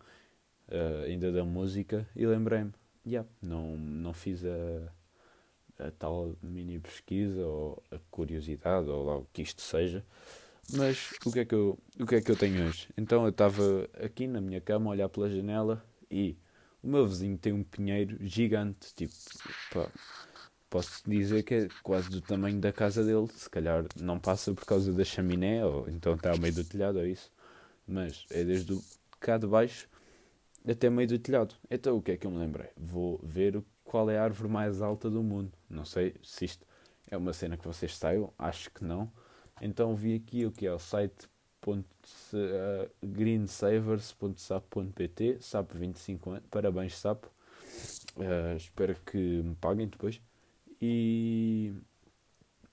uh, 0.73 1.05
ainda 1.05 1.31
da 1.31 1.45
música 1.45 2.09
e 2.17 2.27
lembrei-me, 2.27 2.73
yeah, 3.07 3.29
não, 3.41 3.77
não 3.77 4.13
fiz 4.13 4.45
a 4.45 4.93
a 5.79 5.91
tal 5.91 6.37
mini 6.43 6.79
pesquisa 6.79 7.45
ou 7.45 7.83
a 7.91 7.99
curiosidade 8.11 8.89
ou 8.89 9.05
lá 9.05 9.17
o 9.17 9.27
que 9.33 9.43
isto 9.43 9.61
seja. 9.61 10.05
Mas 10.75 11.11
o 11.27 11.33
que 11.33 11.41
é 11.41 11.45
que 11.45 11.55
eu, 11.55 11.79
o 11.99 12.07
que 12.07 12.15
é 12.15 12.21
que 12.21 12.31
eu 12.31 12.37
tenho 12.37 12.67
hoje? 12.67 12.89
Então 12.97 13.25
eu 13.25 13.31
estava 13.31 13.89
aqui 14.03 14.27
na 14.27 14.41
minha 14.41 14.61
cama 14.61 14.91
a 14.91 14.93
olhar 14.93 15.09
pela 15.09 15.29
janela 15.29 15.85
e 16.11 16.37
o 16.83 16.89
meu 16.89 17.07
vizinho 17.07 17.37
tem 17.37 17.53
um 17.53 17.65
pinheiro 17.65 18.17
gigante, 18.21 18.95
tipo, 18.95 19.13
pá, 19.73 19.89
posso 20.71 21.03
dizer 21.09 21.43
que 21.43 21.55
é 21.55 21.69
quase 21.83 22.09
do 22.09 22.21
tamanho 22.21 22.61
da 22.61 22.73
casa 22.73 23.05
dele. 23.05 23.29
Se 23.35 23.51
calhar 23.51 23.85
não 24.01 24.19
passa 24.19 24.55
por 24.55 24.65
causa 24.65 24.93
da 24.93 25.05
chaminé, 25.05 25.65
ou 25.65 25.89
então 25.89 26.15
está 26.15 26.31
ao 26.31 26.39
meio 26.39 26.55
do 26.55 26.65
telhado, 26.65 26.99
ou 26.99 27.07
isso. 27.07 27.31
Mas 27.87 28.25
é 28.31 28.45
desde 28.45 28.73
o, 28.73 28.83
cá 29.21 29.37
de 29.39 29.47
baixo 29.47 29.89
até 30.69 30.91
meio 30.91 31.09
do 31.09 31.19
telhado. 31.19 31.55
Então 31.71 31.97
o 31.97 32.03
que 32.03 32.13
é 32.13 32.17
que 32.17 32.27
eu 32.27 32.31
me 32.31 32.39
lembrei? 32.39 32.71
Vou 32.77 33.21
ver 33.23 33.63
qual 33.85 34.11
é 34.11 34.19
a 34.19 34.25
árvore 34.25 34.51
mais 34.51 34.81
alta 34.81 35.11
do 35.11 35.23
mundo. 35.23 35.53
Não 35.69 35.85
sei 35.85 36.15
se 36.23 36.45
isto 36.45 36.67
é 37.07 37.17
uma 37.17 37.33
cena 37.33 37.57
que 37.57 37.67
vocês 37.67 37.97
saibam, 37.97 38.33
acho 38.39 38.71
que 38.71 38.85
não. 38.85 39.11
Então 39.61 39.95
vi 39.95 40.15
aqui 40.15 40.47
o 40.47 40.53
que 40.53 40.67
é 40.67 40.73
o 40.73 40.79
site 40.79 41.29
uh, 41.67 42.91
greensavers.sap.pt, 43.03 45.39
SAP 45.41 45.73
25 45.75 46.31
anos, 46.31 46.45
parabéns 46.51 46.99
SAP, 46.99 47.25
uh, 47.25 47.31
espero 48.57 48.97
que 49.07 49.19
me 49.19 49.55
paguem 49.55 49.87
depois. 49.87 50.21
E, 50.81 51.73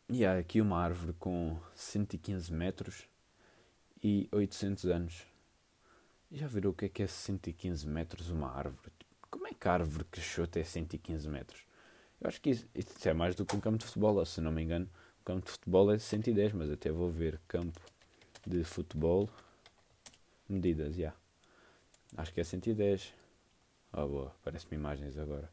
e 0.10 0.26
há 0.26 0.38
aqui 0.38 0.62
uma 0.62 0.80
árvore 0.80 1.14
com 1.20 1.60
115 1.76 2.52
metros 2.52 3.08
e 4.04 4.28
800 4.32 4.86
anos. 4.86 5.29
Já 6.32 6.48
viram 6.48 6.70
o 6.70 6.74
que 6.74 6.86
é 6.86 6.90
que 6.90 7.04
é 7.04 7.08
115 7.08 7.88
metros 7.88 8.30
uma 8.30 8.52
árvore? 8.52 8.92
Como 9.32 9.48
é 9.48 9.54
que 9.54 9.68
a 9.68 9.74
árvore 9.74 10.06
cresceu 10.06 10.44
até 10.44 10.64
115 10.64 11.28
metros? 11.28 11.64
Eu 12.22 12.28
acho 12.28 12.40
que 12.40 12.52
isso, 12.52 12.68
isso 12.76 13.10
é 13.10 13.14
mais 13.14 13.34
do 13.34 13.46
que 13.46 13.56
um 13.56 13.60
campo 13.60 13.80
de 13.80 13.86
futebol, 13.86 14.24
se 14.26 14.40
não 14.40 14.52
me 14.52 14.62
engano. 14.62 14.88
O 15.22 15.24
campo 15.24 15.46
de 15.46 15.52
futebol 15.52 15.92
é 15.92 15.98
110, 15.98 16.54
mas 16.54 16.70
até 16.70 16.92
vou 16.92 17.10
ver 17.10 17.40
campo 17.48 17.80
de 18.46 18.64
futebol. 18.64 19.28
Medidas, 20.48 20.94
já. 20.94 21.00
Yeah. 21.00 21.18
Acho 22.18 22.34
que 22.34 22.42
é 22.42 22.44
110. 22.44 23.14
Oh, 23.94 24.08
boa. 24.08 24.36
Parece-me 24.44 24.76
imagens 24.76 25.18
agora. 25.18 25.52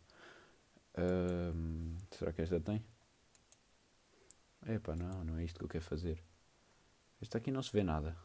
Será 2.10 2.32
que 2.32 2.42
esta 2.42 2.60
tem? 2.60 2.84
Epá, 4.66 4.94
não, 4.96 5.24
não 5.24 5.38
é 5.38 5.44
isto 5.44 5.58
que 5.58 5.64
eu 5.64 5.68
quero 5.68 5.84
fazer. 5.84 6.22
Este 7.20 7.36
aqui 7.36 7.50
não 7.50 7.62
se 7.62 7.72
vê 7.72 7.82
nada. 7.82 8.16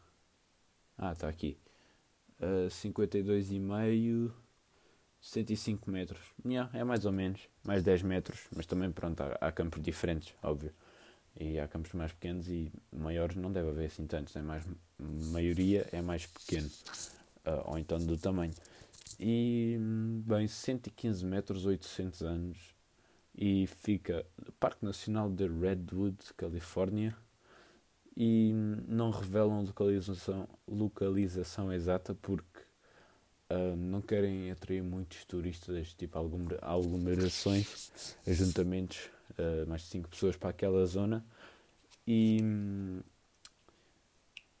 Ah, 0.98 1.12
está 1.12 1.28
aqui. 1.28 1.58
Uh, 2.42 2.66
52,5, 2.68 4.32
105 5.20 5.90
metros. 5.90 6.20
Yeah, 6.44 6.68
é 6.76 6.82
mais 6.82 7.04
ou 7.04 7.12
menos. 7.12 7.48
Mais 7.62 7.84
10 7.84 8.02
metros. 8.02 8.40
Mas 8.54 8.66
também, 8.66 8.90
pronto, 8.90 9.20
há, 9.22 9.38
há, 9.40 9.52
campos 9.52 9.80
diferentes, 9.80 10.34
óbvio. 10.42 10.72
E 11.38 11.60
há 11.60 11.68
campos 11.68 11.92
mais 11.92 12.10
pequenos 12.12 12.48
e 12.48 12.72
maiores 12.92 13.36
não 13.36 13.52
deve 13.52 13.70
haver 13.70 13.86
assim 13.86 14.06
tantos. 14.06 14.34
É 14.34 14.42
mais, 14.42 14.66
a 14.66 15.30
maioria 15.30 15.88
é 15.92 16.02
mais 16.02 16.26
pequeno. 16.26 16.68
Uh, 17.46 17.70
ou 17.70 17.78
então 17.78 17.98
do 17.98 18.18
tamanho. 18.18 18.52
E, 19.20 19.78
bem, 20.26 20.48
115 20.48 21.24
metros, 21.24 21.64
800 21.64 22.22
anos. 22.22 22.58
E 23.34 23.68
fica 23.68 24.26
no 24.44 24.52
Parque 24.52 24.84
Nacional 24.84 25.30
de 25.30 25.46
Redwood, 25.46 26.18
Califórnia 26.36 27.16
e 28.16 28.52
não 28.86 29.10
revelam 29.10 29.62
localização, 29.62 30.48
localização 30.68 31.72
exata 31.72 32.14
porque 32.14 32.60
uh, 33.50 33.76
não 33.76 34.00
querem 34.00 34.50
atrair 34.50 34.82
muitos 34.82 35.24
turistas, 35.24 35.94
tipo 35.94 36.18
aglomerações, 36.62 37.90
ajuntamentos, 38.26 39.10
uh, 39.32 39.66
mais 39.68 39.82
de 39.82 39.88
5 39.88 40.08
pessoas 40.08 40.36
para 40.36 40.50
aquela 40.50 40.84
zona. 40.86 41.24
E, 42.06 42.38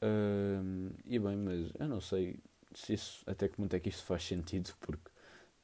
uh, 0.02 0.94
e 1.04 1.18
bem, 1.18 1.36
mas 1.36 1.70
eu 1.78 1.88
não 1.88 2.00
sei 2.00 2.38
se 2.74 2.94
isso, 2.94 3.22
até 3.26 3.48
que 3.48 3.56
ponto 3.56 3.74
é 3.74 3.80
que 3.80 3.88
isto 3.88 4.04
faz 4.04 4.24
sentido, 4.24 4.72
porque 4.80 5.10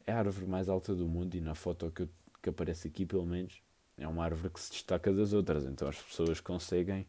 é 0.07 0.13
a 0.13 0.19
árvore 0.19 0.47
mais 0.47 0.69
alta 0.69 0.95
do 0.95 1.07
mundo 1.07 1.35
e 1.37 1.41
na 1.41 1.55
foto 1.55 1.91
que, 1.91 2.03
eu, 2.03 2.09
que 2.43 2.51
aparece 2.51 2.89
aqui, 2.89 3.07
pelo 3.07 3.25
menos, 3.25 3.63
é 3.97 4.07
uma 4.07 4.25
árvore 4.25 4.53
que 4.53 4.61
se 4.61 4.71
destaca 4.73 5.13
das 5.13 5.33
outras, 5.33 5.65
então 5.65 5.89
as 5.89 6.01
pessoas 6.01 6.41
conseguem 6.41 7.07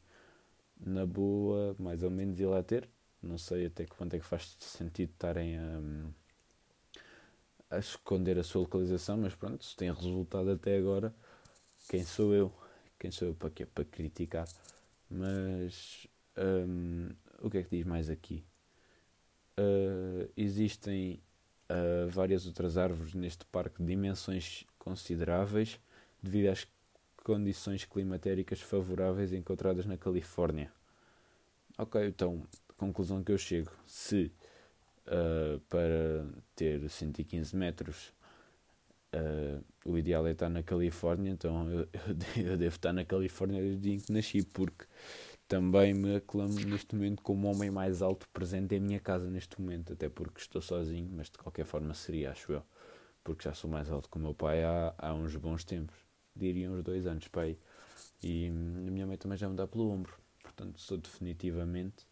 na 0.80 1.06
boa, 1.06 1.76
mais 1.78 2.04
ou 2.04 2.10
menos, 2.10 2.40
ir 2.40 2.46
lá 2.46 2.64
ter. 2.64 2.90
Não 3.22 3.38
sei 3.38 3.66
até 3.66 3.86
que 3.86 3.96
ponto 3.96 4.16
é 4.16 4.20
que 4.20 4.26
faz 4.26 4.56
sentido 4.60 5.12
estarem 5.12 5.58
a, 5.58 5.82
a 7.72 7.80
esconder 7.80 8.40
a 8.40 8.44
sua 8.44 8.62
localização, 8.62 9.18
mas 9.18 9.36
pronto, 9.36 9.64
se 9.64 9.76
tem 9.76 9.92
resultado 9.92 10.50
até 10.52 10.78
agora, 10.78 11.14
quem 11.90 12.04
sou 12.04 12.34
eu? 12.34 12.54
Quem 12.98 13.12
sou 13.12 13.30
eu 13.30 13.36
para 13.36 13.50
quê? 13.50 13.66
Para 13.66 13.86
criticar. 13.86 14.48
Mas 15.10 16.08
um, 16.38 17.10
o 17.42 17.50
que 17.50 17.58
é 17.58 17.64
que 17.64 17.78
diz 17.78 17.86
mais 17.86 18.10
aqui? 18.10 18.44
Uh, 19.58 20.30
existem 20.38 21.22
uh, 21.70 22.10
várias 22.10 22.46
outras 22.46 22.78
árvores 22.78 23.14
neste 23.14 23.44
parque 23.46 23.80
de 23.80 23.88
dimensões 23.88 24.66
consideráveis 24.78 25.80
devido 26.22 26.48
às 26.48 26.66
condições 27.24 27.86
climatéricas 27.86 28.62
favoráveis 28.62 29.34
encontradas 29.34 29.86
na 29.86 29.98
Califórnia. 29.98 30.72
Ok, 31.78 32.06
então, 32.08 32.44
conclusão 32.78 33.24
que 33.24 33.32
eu 33.32 33.38
chego: 33.38 33.72
se 33.86 34.32
uh, 35.08 35.60
para 35.70 36.26
ter 36.56 36.90
115 36.90 37.56
metros 37.56 38.14
uh, 39.14 39.64
o 39.86 39.98
ideal 39.98 40.26
é 40.28 40.32
estar 40.32 40.50
na 40.50 40.64
Califórnia, 40.64 41.32
então 41.32 41.70
eu, 41.72 41.88
eu, 42.36 42.58
devo 42.58 42.76
estar 42.76 42.94
na 42.94 43.06
Califórnia 43.06 43.62
desde 43.62 43.78
o 43.78 43.82
dia 43.82 43.94
em 43.96 44.00
que 44.00 44.12
nasci, 44.12 44.44
porque 44.44 44.86
também 45.48 45.94
me 45.94 46.16
aclamo 46.18 46.60
neste 46.60 46.96
momento 46.96 47.22
como 47.24 47.48
o 47.48 47.52
homem 47.52 47.72
mais 47.72 48.02
alto 48.02 48.28
presente 48.30 48.76
em 48.76 48.80
minha 48.80 49.00
casa 49.00 49.30
neste 49.30 49.60
momento, 49.60 49.94
até 49.94 50.10
porque 50.10 50.40
estou 50.40 50.62
sozinho, 50.62 51.10
mas 51.12 51.28
de 51.28 51.38
qualquer 51.38 51.66
forma 51.66 51.94
seria, 51.94 52.32
acho 52.32 52.52
eu, 52.52 52.64
porque 53.24 53.44
já 53.44 53.54
sou 53.54 53.70
mais 53.70 53.90
alto 53.90 54.10
que 54.10 54.18
o 54.18 54.22
meu 54.22 54.34
pai 54.34 54.64
há, 54.64 54.94
há 54.98 55.14
uns 55.14 55.36
bons 55.36 55.64
tempos 55.64 56.09
diria 56.40 56.72
uns 56.72 56.84
dois 56.84 57.06
anos 57.06 57.28
pai. 57.28 57.58
E 58.24 58.48
a 58.48 58.52
minha 58.92 59.06
mãe 59.08 59.18
também 59.18 59.38
já 59.38 59.48
me 59.48 59.56
dá 59.56 59.68
pelo 59.68 59.90
ombro. 59.90 60.14
Portanto, 60.42 60.80
sou 60.80 60.98
definitivamente 60.98 62.06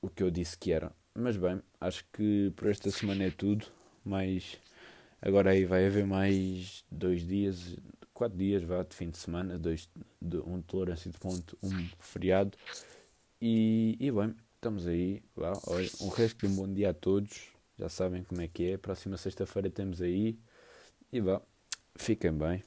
o 0.00 0.08
que 0.08 0.22
eu 0.22 0.30
disse 0.30 0.56
que 0.56 0.72
era. 0.72 0.92
Mas 1.14 1.36
bem, 1.36 1.60
acho 1.80 2.04
que 2.12 2.52
por 2.56 2.68
esta 2.68 2.90
semana 2.90 3.24
é 3.24 3.30
tudo. 3.30 3.66
Mas 4.04 4.56
agora 5.20 5.50
aí 5.50 5.64
vai 5.64 5.86
haver 5.86 6.06
mais 6.06 6.84
dois 6.90 7.26
dias, 7.26 7.76
quatro 8.14 8.38
dias 8.38 8.62
vá, 8.62 8.82
de 8.82 8.94
fim 8.94 9.10
de 9.10 9.18
semana, 9.18 9.58
dois, 9.58 9.88
de, 10.22 10.38
um 10.38 10.58
de 10.58 10.64
tolerância 10.64 11.10
de 11.10 11.18
ponto, 11.18 11.58
um 11.62 11.88
feriado. 11.98 12.56
E, 13.40 13.96
e 14.00 14.10
bem, 14.10 14.34
estamos 14.54 14.86
aí. 14.86 15.22
Vá, 15.34 15.52
olha, 15.66 15.88
um 16.00 16.08
resto 16.08 16.46
de 16.46 16.52
um 16.52 16.56
bom 16.56 16.72
dia 16.72 16.90
a 16.90 16.94
todos. 16.94 17.48
Já 17.78 17.88
sabem 17.88 18.22
como 18.24 18.40
é 18.40 18.48
que 18.48 18.72
é. 18.72 18.78
Próxima 18.78 19.16
sexta-feira 19.16 19.70
temos 19.70 20.00
aí. 20.00 20.38
E 21.12 21.20
vá, 21.20 21.42
fiquem 21.98 22.32
bem. 22.32 22.66